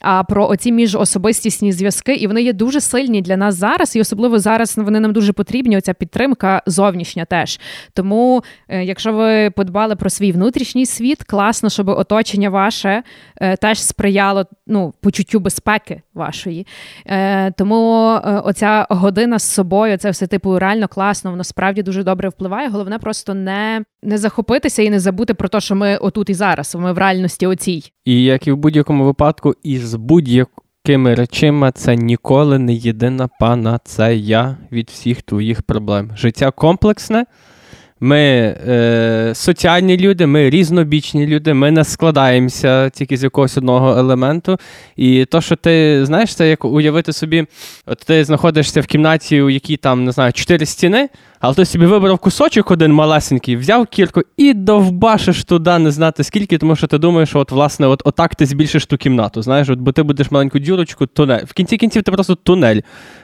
[0.07, 4.39] А про оці міжособистісні зв'язки, і вони є дуже сильні для нас зараз, і особливо
[4.39, 5.77] зараз вони нам дуже потрібні.
[5.77, 7.59] Оця підтримка зовнішня теж.
[7.93, 13.03] Тому, е, якщо ви подбали про свій внутрішній світ, класно, щоб оточення ваше
[13.41, 16.67] е, теж сприяло ну, почуттю безпеки вашої.
[17.05, 22.03] Е, Тому е, оця година з собою, це все типу реально класно, воно справді дуже
[22.03, 22.69] добре впливає.
[22.69, 26.75] Головне просто не, не захопитися і не забути про те, що ми отут і зараз,
[26.75, 27.83] ми в реальності оцій.
[28.05, 34.89] І як і в будь-якому випадку, із будь-якими речима це ніколи не єдина панацея від
[34.89, 36.11] всіх твоїх проблем.
[36.15, 37.25] Життя комплексне.
[38.05, 44.57] Ми е, соціальні люди, ми різнобічні люди, ми не складаємося тільки з якогось одного елементу.
[44.95, 47.45] І то, що ти знаєш, це як уявити собі,
[47.85, 51.85] от ти знаходишся в кімнаті, у якій там, не знаю, чотири стіни, але ти собі
[51.85, 56.97] вибрав кусочок один малесенький, взяв кірку і довбашиш туди, не знати скільки, тому що ти
[56.97, 59.41] думаєш, що от, власне, от, отак ти збільшиш ту кімнату.
[59.41, 61.43] Знаєш, от, бо ти будеш маленьку дюрочку, тунель.
[61.45, 62.81] В кінці кінців ти просто тунель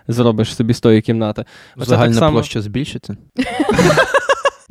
[0.08, 1.46] зробиш собі з тої кімнати.
[1.78, 3.18] Загальна само- площа збільшити.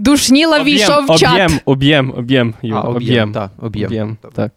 [0.01, 1.30] Душніла війшов в чат.
[1.32, 3.32] Об'єм, об'єм, об'єм, Юра, А, об'єм.
[3.32, 3.86] Так, об'єм.
[3.86, 4.53] Об'єм, так.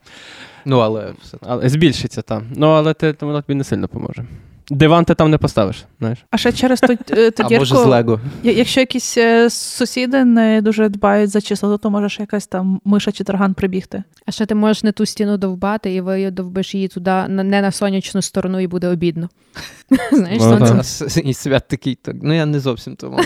[0.66, 1.38] Ну, але все.
[1.42, 2.44] Але збільшиться там.
[2.56, 4.26] Ну, але ти, воно тобі не сильно поможе.
[4.70, 6.20] Диван ти там не поставиш, знаєш.
[6.32, 8.20] А ще через ту, е, ту дірку, може з Лего.
[8.44, 12.82] я- якщо якісь е, сусіди не дуже дбають за число, то може ще якась там
[12.86, 14.04] миша чи тарган прибігти.
[14.26, 17.62] А ще ти можеш не ту стіну довбати, і ви довбиш її туди на- не
[17.62, 19.30] на сонячну сторону, і буде обідно.
[20.12, 21.06] Знаєш, Ну, сонце.
[21.16, 21.26] так.
[21.26, 23.20] І свят такий, так, ну я не зовсім тому.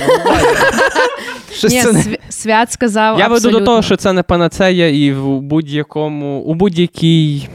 [1.57, 3.19] Щось Ні, це не- свят сказав.
[3.19, 7.47] Я веду до того, що це не панацея, і в будь-якому, у будь-якій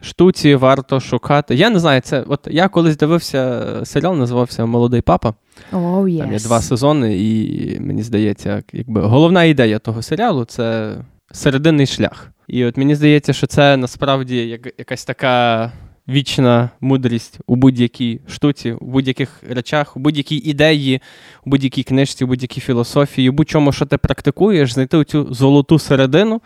[0.00, 1.54] штуці варто шукати.
[1.54, 2.24] Я не знаю, це.
[2.28, 5.34] От я колись дивився серіал, називався Молодий папа.
[5.72, 10.94] Oh, Там є два сезони, і мені здається, якби головна ідея того серіалу це
[11.32, 12.30] серединний шлях.
[12.48, 15.72] І от мені здається, що це насправді як, якась така
[16.08, 21.00] вічна мудрість у будь-якій штуці, у будь-яких речах, у будь-якій ідеї,
[21.46, 26.40] у будь-якій книжці, у будь-якій філософії, у будь-чому, що ти практикуєш, знайти цю золоту середину.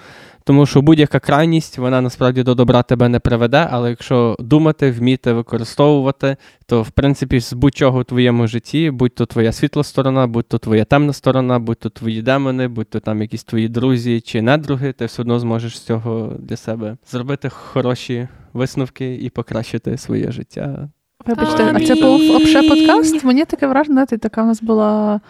[0.44, 5.32] Тому що будь-яка крайність, вона насправді до добра тебе не приведе, але якщо думати, вміти
[5.32, 6.36] використовувати,
[6.66, 10.58] то в принципі з будь-чого в твоєму житті, будь то твоя світла сторона, будь то
[10.58, 14.92] твоя темна сторона, будь то твої демони, будь то там якісь твої друзі чи недруги,
[14.92, 20.88] ти все одно зможеш з цього для себе зробити хороші висновки і покращити своє життя.
[21.26, 23.24] Вибачте, а це був обше подкаст?
[23.24, 25.20] Мені таке враження, знаєте, така в нас була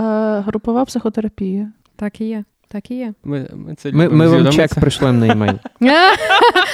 [0.00, 1.72] е, групова психотерапія.
[1.96, 2.44] Так і є.
[2.68, 3.14] Так і є.
[3.24, 5.58] Ми, ми, це Ми, ми вам чек пришлемо на емейл.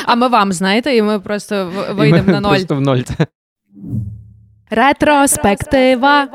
[0.06, 2.50] А ми вам, знаєте, і ми просто вийдемо на ноль.
[2.50, 3.00] Просто в ноль.
[4.70, 6.28] Ретроспектива.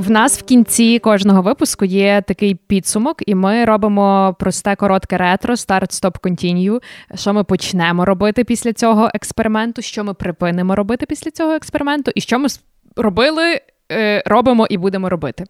[0.00, 5.56] В нас в кінці кожного випуску є такий підсумок, і ми робимо просте коротке ретро,
[5.56, 6.80] старт, стоп, контінью.
[7.14, 12.20] Що ми почнемо робити після цього експерименту, що ми припинимо робити після цього експерименту, і
[12.20, 12.48] що ми
[12.96, 13.60] робили,
[13.90, 15.44] е, робимо і будемо робити.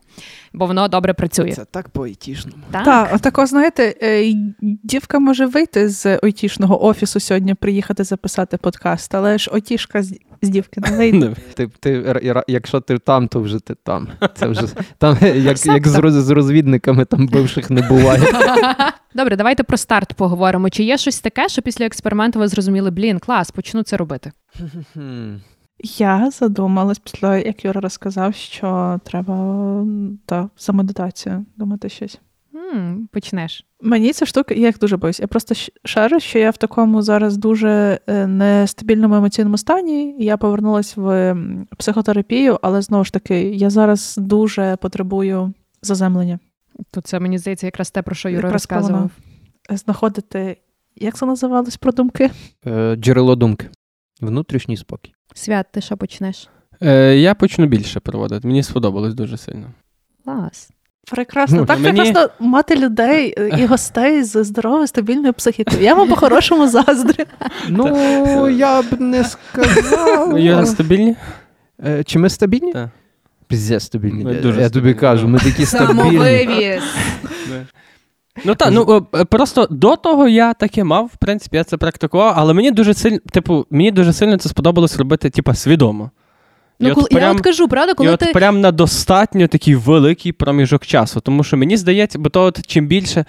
[0.52, 1.52] Бо воно добре працює.
[1.52, 2.62] Це так по-айтішному.
[2.70, 2.84] Так.
[2.84, 4.32] Так, отако, знаєте, е,
[4.62, 10.48] дівка може вийти з айтішного офісу сьогодні, приїхати записати подкаст, але ж айтішка з, з
[10.48, 11.34] дівки не вийде.
[11.54, 14.08] Ти, ти, якщо ти там, то вже ти там.
[14.34, 14.62] Це вже
[14.98, 18.22] там, як, як з, роз- з розвідниками там бивших не буває.
[19.14, 20.70] Добре, давайте про старт поговоримо.
[20.70, 24.32] Чи є щось таке, що після експерименту ви зрозуміли, блін, клас, почну це робити?
[25.82, 29.34] Я задумалась після, як Юра розказав, що треба
[30.26, 32.18] та, за медитацію думати щось.
[32.54, 33.66] м почнеш.
[33.82, 35.20] Мені ця штука, я їх дуже боюсь.
[35.20, 35.54] Я просто
[35.84, 40.16] шарю, що я в такому зараз дуже е, нестабільному емоційному стані.
[40.18, 41.36] Я повернулася в
[41.78, 45.52] психотерапію, але знову ж таки, я зараз дуже потребую
[45.82, 46.38] заземлення.
[46.90, 49.10] То це мені здається якраз те, про що Юра розказував.
[49.70, 50.56] Знаходити,
[50.96, 52.30] як це називалось про думки?
[52.66, 53.68] Е, Джерело думки.
[54.20, 55.12] Внутрішній спокій.
[55.34, 56.48] Свят, ти що почнеш?
[56.82, 58.48] Е, я почну більше проводити.
[58.48, 59.66] Мені сподобалось дуже сильно.
[60.24, 60.70] Клас.
[61.10, 61.56] Прекрасно.
[61.56, 65.82] Ну, так мені- прекрасно мати людей е, і гостей з здоровою, стабільною психікою.
[65.82, 67.24] Я вам по-хорошому заздрю.
[67.68, 70.38] Ну, я б не сказав.
[70.38, 71.16] Юра, стабільні?
[71.86, 72.72] Е, Чи ми стабільні?
[72.72, 72.88] Так.
[73.46, 74.40] Піздець стабільні.
[74.58, 76.00] Я- тобі кажу, ми такі стабільні.
[76.00, 76.82] Самовивіз.
[78.44, 82.34] Ну так, ну е, просто до того я таке мав, в принципі, я це практикував,
[82.36, 86.10] але мені дуже сильно, типу, мені дуже сильно це сподобалось робити, типу, свідомо.
[86.78, 89.48] І Ну, от коли, я прям- от кажу, правда, І коли от прям на достатньо
[89.48, 91.20] такий великий проміжок часу.
[91.20, 93.24] Тому що мені здається, бо то от чим більше.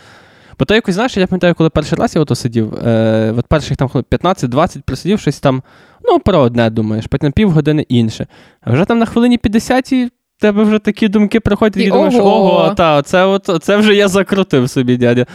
[0.59, 3.77] Бо то якось, знаєш, я пам'ятаю, коли перший раз я ото сидів, е, от перших
[3.77, 5.63] там 15-20 просидів щось там,
[6.03, 8.27] ну, про одне думаєш, потім півгодини інше.
[8.61, 10.09] А вже там на хвилині 50 в
[10.41, 12.29] тебе вже такі думки приходять, і І ти думаєш, ого!
[12.29, 15.25] ого, та, це, от, це вже я закрутив собі, дядя.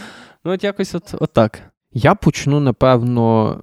[0.45, 1.59] Ну, от якось от, от так.
[1.93, 3.57] Я почну, напевно,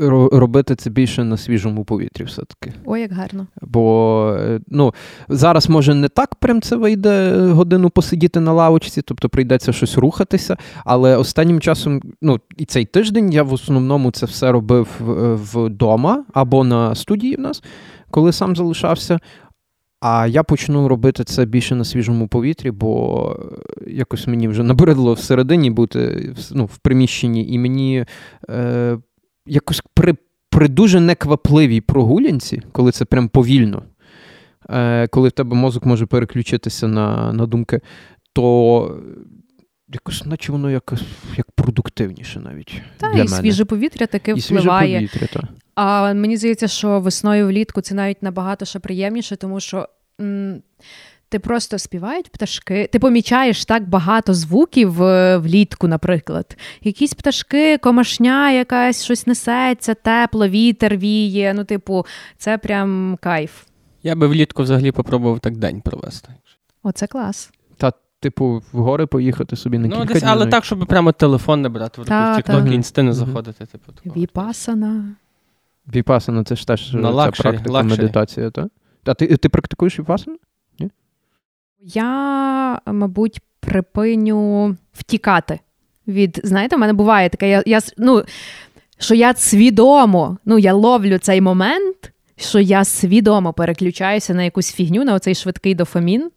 [0.00, 2.72] е, робити це більше на свіжому повітрі, все-таки.
[2.84, 3.46] Ой, як гарно.
[3.62, 4.94] Бо е, ну,
[5.28, 9.98] зараз може не так прям це вийде е, годину посидіти на лавочці, тобто прийдеться щось
[9.98, 10.56] рухатися.
[10.84, 14.88] Але останнім часом, ну і цей тиждень я в основному це все робив
[15.44, 17.62] вдома або на студії в нас,
[18.10, 19.18] коли сам залишався.
[20.04, 23.36] А я почну робити це більше на свіжому повітрі, бо
[23.86, 28.04] е, якось мені вже набридло всередині бути ну, в приміщенні, і мені
[28.50, 28.98] е,
[29.46, 30.14] якось при,
[30.50, 33.82] при дуже неквапливій прогулянці, коли це прям повільно,
[34.70, 37.80] е, коли в тебе мозок може переключитися на, на думки,
[38.32, 38.96] то
[39.94, 41.02] якось, наче воно якось
[41.36, 42.82] як продуктивніше навіть.
[42.96, 43.28] Та для і мене.
[43.28, 44.96] свіже повітря таки і свіже впливає.
[44.98, 45.44] повітря, так.
[45.74, 49.88] А мені здається, що весною влітку це навіть набагато ще приємніше, тому що
[50.20, 50.62] м,
[51.28, 52.88] ти просто співають пташки.
[52.92, 56.56] Ти помічаєш так багато звуків е, влітку, наприклад.
[56.82, 61.54] Якісь пташки, комашня, якась щось несеться, тепло, вітер віє.
[61.56, 62.06] Ну, типу,
[62.38, 63.62] це прям кайф.
[64.02, 66.28] Я би влітку взагалі попробував так день провести.
[66.82, 67.50] Оце клас.
[68.22, 70.32] Типу, в гори поїхати собі на Ну, кілька десь, днів.
[70.34, 72.68] але так, щоб прямо телефон не брати в руки, Та, в та.
[72.68, 73.66] І інсти не заходити.
[73.66, 74.20] Типу, такого.
[74.20, 75.04] Віпасана.
[75.94, 78.00] Віпасана це ж теж На luxury, практика luxury.
[78.00, 78.66] медитація, так?
[79.04, 80.36] А ти, ти практикуєш віпасану?
[81.80, 85.58] Я, мабуть, припиню втікати
[86.08, 86.40] від.
[86.44, 88.22] Знаєте, в мене буває таке, я, я ну,
[88.98, 95.04] що я свідомо, ну, я ловлю цей момент, що я свідомо переключаюся на якусь фігню,
[95.04, 96.30] на оцей швидкий дофамін.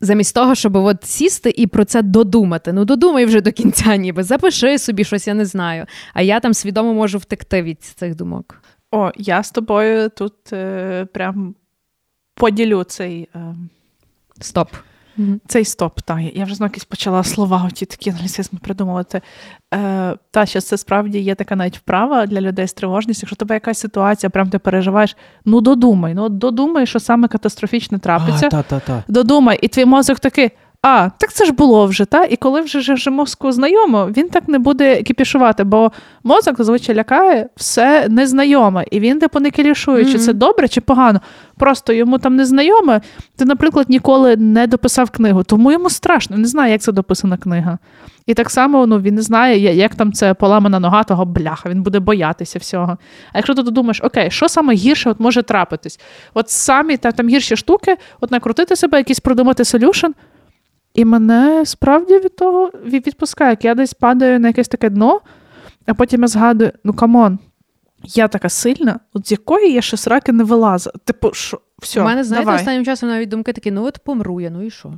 [0.00, 2.72] Замість того, щоб от сісти і про це додумати.
[2.72, 5.86] Ну, додумай вже до кінця, ніби запиши собі щось, я не знаю.
[6.14, 8.62] А я там свідомо можу втекти від цих думок.
[8.90, 11.54] О, я з тобою тут е, прям
[12.34, 13.28] поділю цей.
[13.34, 13.54] Е,
[14.40, 14.68] Стоп.
[15.46, 16.18] Цей стоп, так.
[16.34, 19.20] Я вже знову якісь почала слова, оті такі аналізизми придумувати.
[19.74, 23.20] Е, та, що це справді є така навіть вправа для людей з тривожністю.
[23.24, 28.48] Якщо тебе якась ситуація, прям ти переживаєш, ну додумай, ну додумай, що саме катастрофічне трапиться.
[28.48, 29.04] та, та, та.
[29.08, 30.50] Додумай, і твій мозок такий.
[30.82, 32.24] А, так це ж було вже, та?
[32.24, 35.92] І коли вже, вже, вже мозку знайомо, він так не буде кіпішувати, бо
[36.24, 41.20] мозок зазвичай лякає все незнайоме, і він типу не кілішує, чи це добре, чи погано.
[41.56, 43.00] Просто йому там незнайоме.
[43.36, 47.78] Ти, наприклад, ніколи не дописав книгу, тому йому страшно, не знає, як це дописана книга.
[48.26, 51.82] І так само ну, він не знає, як там це поламана нога того бляха, він
[51.82, 52.98] буде боятися всього.
[53.32, 56.00] А якщо ти думаєш, окей, що саме гірше от може трапитись?
[56.34, 60.06] От самі та, там гірші штуки, от накрутити себе, якийсь продумати solution,
[60.98, 63.50] і мене справді від того відпускає.
[63.50, 65.20] Як я десь падаю на якесь таке дно,
[65.86, 67.38] а потім я згадую: ну come on,
[68.04, 70.94] я така сильна, от з якої я ще сраки не вилазила.
[71.04, 72.60] Типу, що, Все, У мене, знаєте, давай.
[72.60, 74.92] останнім часом навіть думки такі: ну от помру я, ну і що?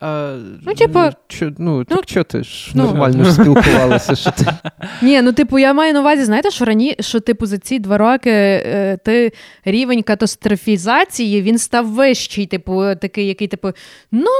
[0.00, 0.36] А,
[0.66, 2.82] Ну, типу, чо, ну, так ну, чого ти ж ну.
[2.82, 4.44] нормально ж спілкувалися, що ти.
[5.02, 7.98] Ні, ну типу, я маю на увазі, знаєте, що рані, що типу за ці два
[7.98, 9.32] роки е, ти
[9.64, 13.72] рівень катастрофізації він став вищий, типу, такий, який, типу,
[14.12, 14.30] ну,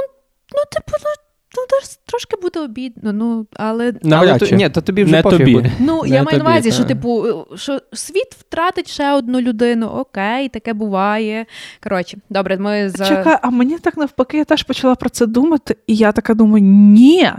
[0.55, 1.09] ну, типу, ну,
[1.57, 3.13] ну трошки буде обідно.
[3.13, 5.53] Ну, але Але то, ні, то тобі вже Не пофіг тобі.
[5.53, 5.71] буде.
[5.79, 7.25] ну Не я маю на увазі, що типу,
[7.55, 9.87] що світ втратить ще одну людину.
[9.87, 11.45] Окей, таке буває.
[11.83, 15.77] Коротше, добре, ми за Чекай, а мені так навпаки, я теж почала про це думати,
[15.87, 17.31] і я така думаю: ні,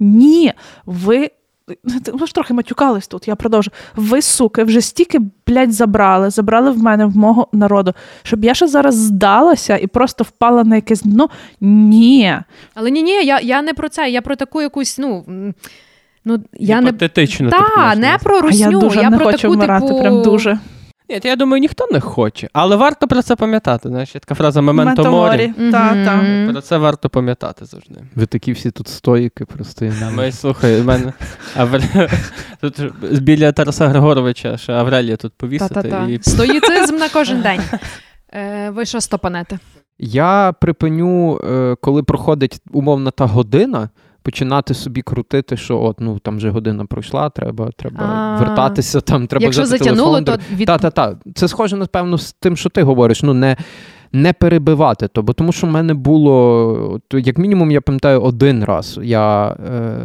[0.00, 0.52] ні,
[0.86, 1.30] ви.
[2.12, 3.70] Ви ж трохи матюкались тут, я продовжу.
[3.96, 7.92] Ви, суки, вже стільки, блядь, забрали, забрали в мене в мого народу,
[8.22, 11.28] щоб я ще зараз здалася і просто впала на якесь дно.
[11.60, 12.36] Ні.
[12.74, 14.10] Але ні, ні, я, я не про це.
[14.10, 15.24] Я про таку якусь, ну.
[16.24, 16.92] Ну, я не
[17.50, 20.00] Та, не про русню, А я дуже не про хочу таку, вмирати, типу...
[20.00, 20.58] прям дуже.
[21.08, 22.48] Ні, то я думаю, ніхто не хоче.
[22.52, 23.88] Але варто про це пам'ятати.
[23.88, 25.52] Знаєш, є така фраза «Мементо морі».
[25.72, 26.50] Та, та.
[26.52, 28.00] Про це варто пам'ятати завжди.
[28.14, 29.90] Ви такі всі тут стоїки, просто.
[30.06, 31.12] А Ми, слухай, у мене
[32.60, 32.80] тут
[33.20, 35.94] біля Тараса Григоровича ще Аврелія тут повісити.
[36.08, 36.30] І...
[36.30, 37.60] Стоїцизм на кожен день.
[38.32, 39.58] Е, ви що стопанете?
[39.98, 43.88] Я припиню, е, коли проходить умовно та година,
[44.24, 49.44] починати собі крутити, що от ну там вже година пройшла, треба, треба вертатися, там треба
[49.44, 50.44] Якщо взяти затягнуло, телефон.
[50.48, 50.66] то від...
[50.66, 51.16] Та, та, та.
[51.34, 53.22] Це схоже, напевно, з тим, що ти говориш.
[53.22, 53.56] Ну, не,
[54.12, 58.64] не перебивати то, бо тому що в мене було, то, як мінімум, я пам'ятаю, один
[58.64, 59.00] раз.
[59.02, 59.96] Я е,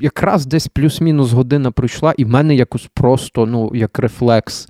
[0.00, 4.68] якраз десь плюс-мінус година пройшла, і в мене якось просто, ну, як рефлекс.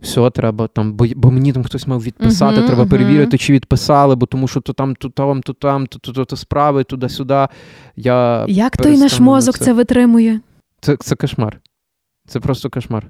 [0.00, 2.90] Все, треба там, бо, бо мені там хтось мав відписати, Мгм, треба мгм.
[2.90, 6.24] перевірити, чи відписали, бо тому що то там, то там, то там, то, то, то,
[6.24, 7.46] то справи, туди-сюди.
[7.96, 9.64] Я Як той наш мозок це.
[9.64, 10.40] це витримує?
[10.80, 11.60] Це, це кошмар.
[12.28, 13.06] Це просто кошмар.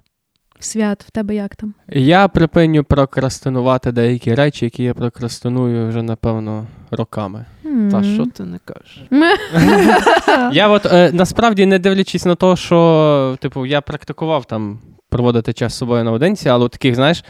[0.60, 1.74] Свят, в тебе як там?
[1.88, 7.44] Я припиню прокрастинувати деякі речі, які я прокрастиную вже, напевно, роками.
[7.90, 9.02] Та що ти не кажеш?
[10.52, 14.78] Я от е, насправді не дивлячись на те, що типу, я практикував там
[15.08, 17.24] проводити час з собою наодинці, але от таких, знаєш,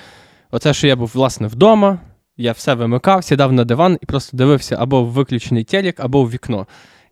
[0.50, 1.98] оце, що я був власне вдома,
[2.36, 6.30] я все вимикав, сідав на диван і просто дивився або в виключений телек, або в
[6.30, 6.66] вікно.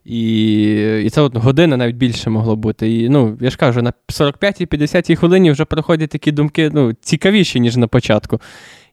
[0.07, 2.93] І, і це от година навіть більше могло бути.
[2.93, 7.77] І ну, я ж кажу, на 45-50 хвилині вже приходять такі думки ну, цікавіші, ніж
[7.77, 8.41] на початку.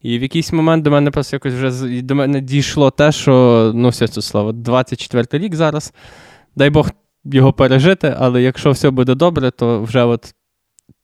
[0.02, 3.88] І в якийсь момент до мене просто якось вже до мене дійшло те, що ну,
[3.88, 5.92] все це слава, 24 рік зараз.
[6.56, 6.90] Дай Бог
[7.24, 10.34] його пережити, але якщо все буде добре, то вже от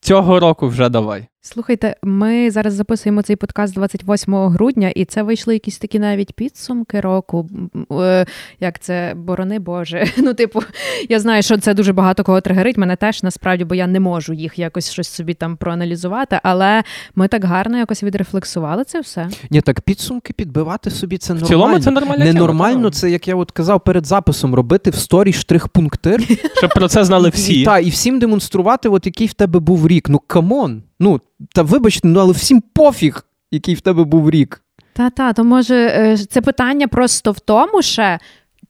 [0.01, 1.27] цього року вже давай.
[1.51, 7.01] Слухайте, ми зараз записуємо цей подкаст 28 грудня, і це вийшли якісь такі навіть підсумки
[7.01, 7.49] року.
[7.93, 8.27] Е,
[8.61, 10.05] Як це борони Боже.
[10.19, 10.63] Ну, типу,
[11.09, 12.77] я знаю, що це дуже багато кого тригерить.
[12.77, 16.41] Мене теж насправді, бо я не можу їх якось щось собі там проаналізувати.
[16.43, 16.83] Але
[17.15, 19.29] ми так гарно якось відрефлексували це все.
[19.51, 21.49] Ні, так підсумки підбивати собі це В нормально.
[21.49, 25.33] цілому це нормальна тема, Ненормально, це як я от казав перед записом, робити в сторі
[25.33, 26.39] штрих-пунктир.
[26.57, 27.65] Щоб про це знали І, всі.
[27.65, 30.09] та, і всім демонструвати, от який в тебе був рік.
[30.09, 30.83] Ну come on.
[31.01, 31.21] Ну,
[31.55, 34.63] та вибачте, ну але всім пофіг, який в тебе був рік.
[34.93, 38.19] Та-та, то може е, це питання просто в тому, ще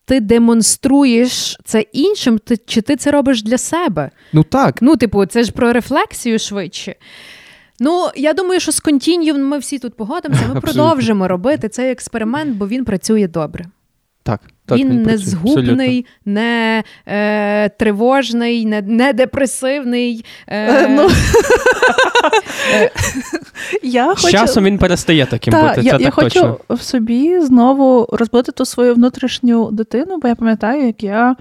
[0.05, 4.11] ти демонструєш це іншим, ти, чи ти це робиш для себе?
[4.33, 4.83] Ну так.
[4.83, 6.95] Ну, типу, це ж про рефлексію швидше.
[7.81, 10.43] Ну, я думаю, що з контіньюм ми всі тут погодимося.
[10.55, 13.67] Ми продовжимо робити цей експеримент, бо він працює добре.
[14.23, 14.41] Так,
[14.71, 15.27] так він, не працює.
[15.27, 20.25] згубний, не е, тривожний, не, не депресивний.
[20.47, 21.09] Е, Е, ну,
[23.83, 24.33] Я З хочу...
[24.33, 25.81] часом він перестає таким Та, бути.
[25.81, 26.57] я, це я так хочу точно.
[26.71, 31.37] в собі знову розбити ту свою внутрішню дитину, бо я пам'ятаю, як я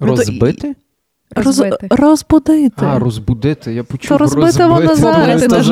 [0.00, 0.74] Розбити?
[1.34, 1.46] Роз...
[1.46, 1.86] Розбити.
[1.90, 2.86] розбудити.
[2.86, 3.74] А, розбудити.
[3.74, 5.42] Я почув То розбити воно зараз.
[5.42, 5.62] То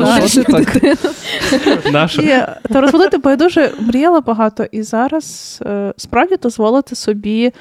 [2.81, 7.51] розбудити, бо я дуже мріяла багато, і зараз е, справді дозволити собі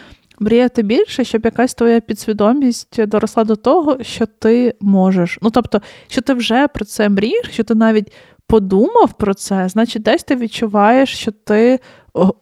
[0.40, 5.38] мріяти більше, щоб якась твоя підсвідомість доросла до того, що ти можеш.
[5.42, 8.12] Ну тобто, що ти вже про це мрієш, що ти навіть
[8.46, 11.78] подумав про це, значить, десь ти відчуваєш, що ти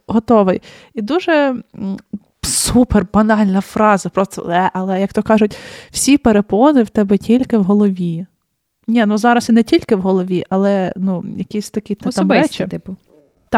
[0.06, 0.62] готовий.
[0.94, 1.54] І дуже.
[2.42, 5.56] Супер банальна фраза, просто але, як то кажуть,
[5.90, 8.26] всі перепони в тебе тільки в голові.
[8.86, 12.66] Ні, ну зараз і не тільки в голові, але ну, якісь такі та там речі.
[12.66, 12.96] типу.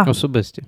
[0.01, 0.62] Особисті.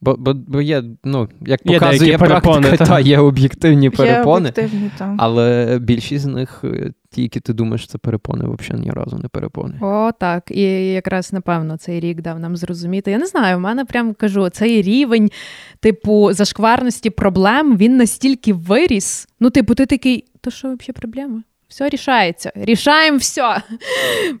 [0.00, 2.90] Бо, бо, бо є, ну, як Є показує перепони, практика, та.
[2.90, 4.48] та, є об'єктивні Є перепони.
[4.48, 5.14] об'єктивні, та.
[5.18, 9.28] Але більшість з них, е, ті, які ти думаєш, це перепони, взагалі ні разу не
[9.28, 9.74] перепони.
[9.80, 10.50] О, так.
[10.50, 13.10] І якраз напевно цей рік дав нам зрозуміти.
[13.10, 15.30] Я не знаю, в мене прям кажу, цей рівень,
[15.80, 19.28] типу, зашкварності проблем він настільки виріс.
[19.40, 21.42] Ну, типу, ти такий, то що взагалі проблема?
[21.68, 22.52] Все рішається.
[22.54, 23.62] Рішаємо все.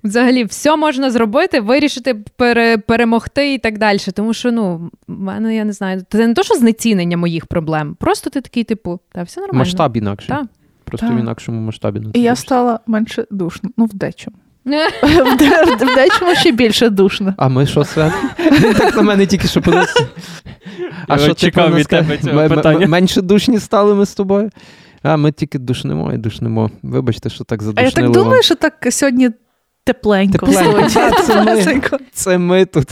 [0.04, 3.98] Взагалі, все можна зробити, вирішити, пере, перемогти і так далі.
[4.14, 7.96] Тому що, ну, в мене, я не знаю, це не то, що знецінення моїх проблем.
[8.00, 9.58] Просто ти такий, типу, та все нормально.
[9.58, 10.28] Масштаб інакший.
[10.28, 10.44] Так.
[10.84, 11.16] Просто Так.
[11.16, 12.00] в інакшому масштабі.
[12.14, 13.70] І я стала менше душно.
[13.76, 14.36] Ну, в дечому.
[14.64, 17.34] В де- в дечому ще більше душно.
[17.36, 18.12] А ми що, Свят?
[18.52, 20.06] Він так на мене тільки що подивився.
[21.08, 22.86] Я що чекав від тебе цього М- м- питання.
[22.86, 24.50] Менше душні стали ми з тобою.
[25.04, 26.70] А ми тільки душнимо і душнимо.
[26.82, 29.30] Вибачте, що так А я так думаю, що так сьогодні
[29.84, 30.46] тепленько.
[30.46, 30.88] Тепленько.
[31.22, 31.80] Це ми.
[32.12, 32.88] Це ми тут.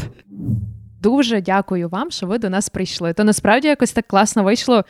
[1.03, 3.13] Дуже дякую вам, що ви до нас прийшли.
[3.13, 4.85] То насправді якось так класно вийшло.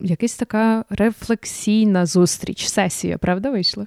[0.00, 3.86] Якась така рефлексійна зустріч, сесія, правда, вийшла?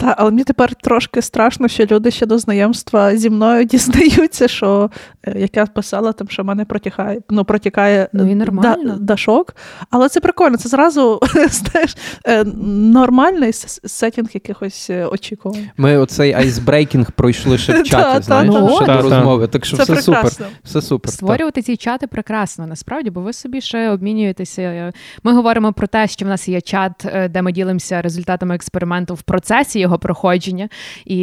[0.00, 4.90] Та, але мені тепер трошки страшно, що люди ще до знайомства зі мною дізнаються, що
[5.26, 8.76] е, як я писала, там що в мене протікає, ну, протікає Ну, і нормально.
[8.84, 9.56] да- дашок.
[9.90, 11.20] Але це прикольно, це зразу
[11.50, 15.68] знаєш, е, нормальний setting якихось е, очікувань.
[15.76, 19.46] Ми оцей icebreaking пройшли ще в чаті, знаєш, ще до розмови.
[19.46, 20.30] Так що все супер.
[20.64, 21.12] Все супер.
[21.12, 24.92] Створювати ці чати прекрасно, насправді, бо ви собі ще обмінюєтеся.
[25.22, 29.14] Ми говоримо про те, що в нас є чат, е, де ми ділимося результатами експерименту
[29.14, 30.68] в процесі його проходження.
[31.04, 31.20] І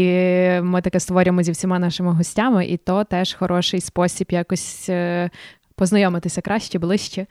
[0.61, 4.89] ми таке створюємо зі всіма нашими гостями, і то теж хороший спосіб якось.
[5.77, 7.25] Познайомитися краще, ближче.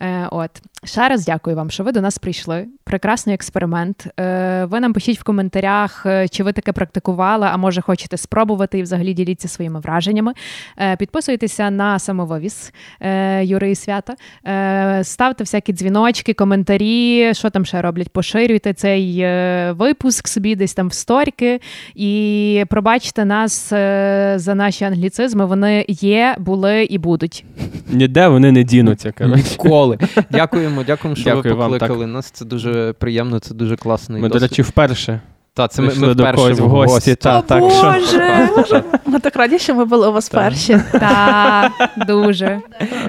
[0.00, 0.50] Е, от
[0.84, 2.66] ще раз дякую вам, що ви до нас прийшли.
[2.84, 4.06] Прекрасний експеримент.
[4.20, 8.78] Е, ви нам пишіть в коментарях, е, чи ви таке практикували, а може хочете спробувати
[8.78, 10.32] і взагалі діліться своїми враженнями.
[10.78, 14.14] Е, підписуйтеся на самовивіз е, Юри і Свята.
[14.46, 18.08] Е, ставте всякі дзвіночки, коментарі, що там ще роблять.
[18.08, 21.60] Поширюйте цей е, випуск собі десь там в сторіки.
[21.94, 25.44] І пробачте нас е, за наші англіцизми.
[25.44, 27.44] Вони є, були і будуть.
[27.90, 29.12] Ніде вони не дінуться.
[29.18, 29.44] коротше.
[29.50, 29.98] Ніколи.
[30.30, 32.30] Дякуємо, дякуємо, що Дякую ви вам, покликали нас.
[32.30, 35.20] Це дуже приємно, це дуже класний Ми, до речі, вперше
[35.54, 37.14] Та, це ми, ми до вперше когось в гості.
[37.14, 38.82] Та, так, що...
[39.06, 40.40] Ми так раді, що ми були у вас Так.
[40.42, 40.80] перші.
[40.92, 41.72] Так,
[42.06, 42.60] дуже.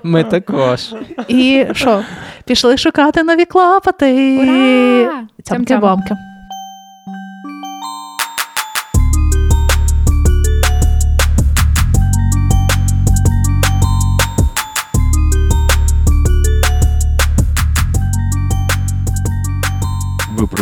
[0.04, 0.94] Ми також.
[1.28, 2.02] І що?
[2.46, 4.40] Пішли шукати нові клопоти.
[4.40, 5.24] Ура!
[5.44, 5.78] Цямки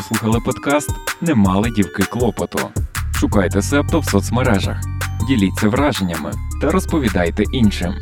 [0.10, 0.90] Прослухали подкаст
[1.22, 2.60] Не мали дівки клопоту.
[3.14, 4.77] Шукайте Септо в соцмережах,
[5.27, 6.31] діліться враженнями
[6.61, 7.94] та розповідайте іншим.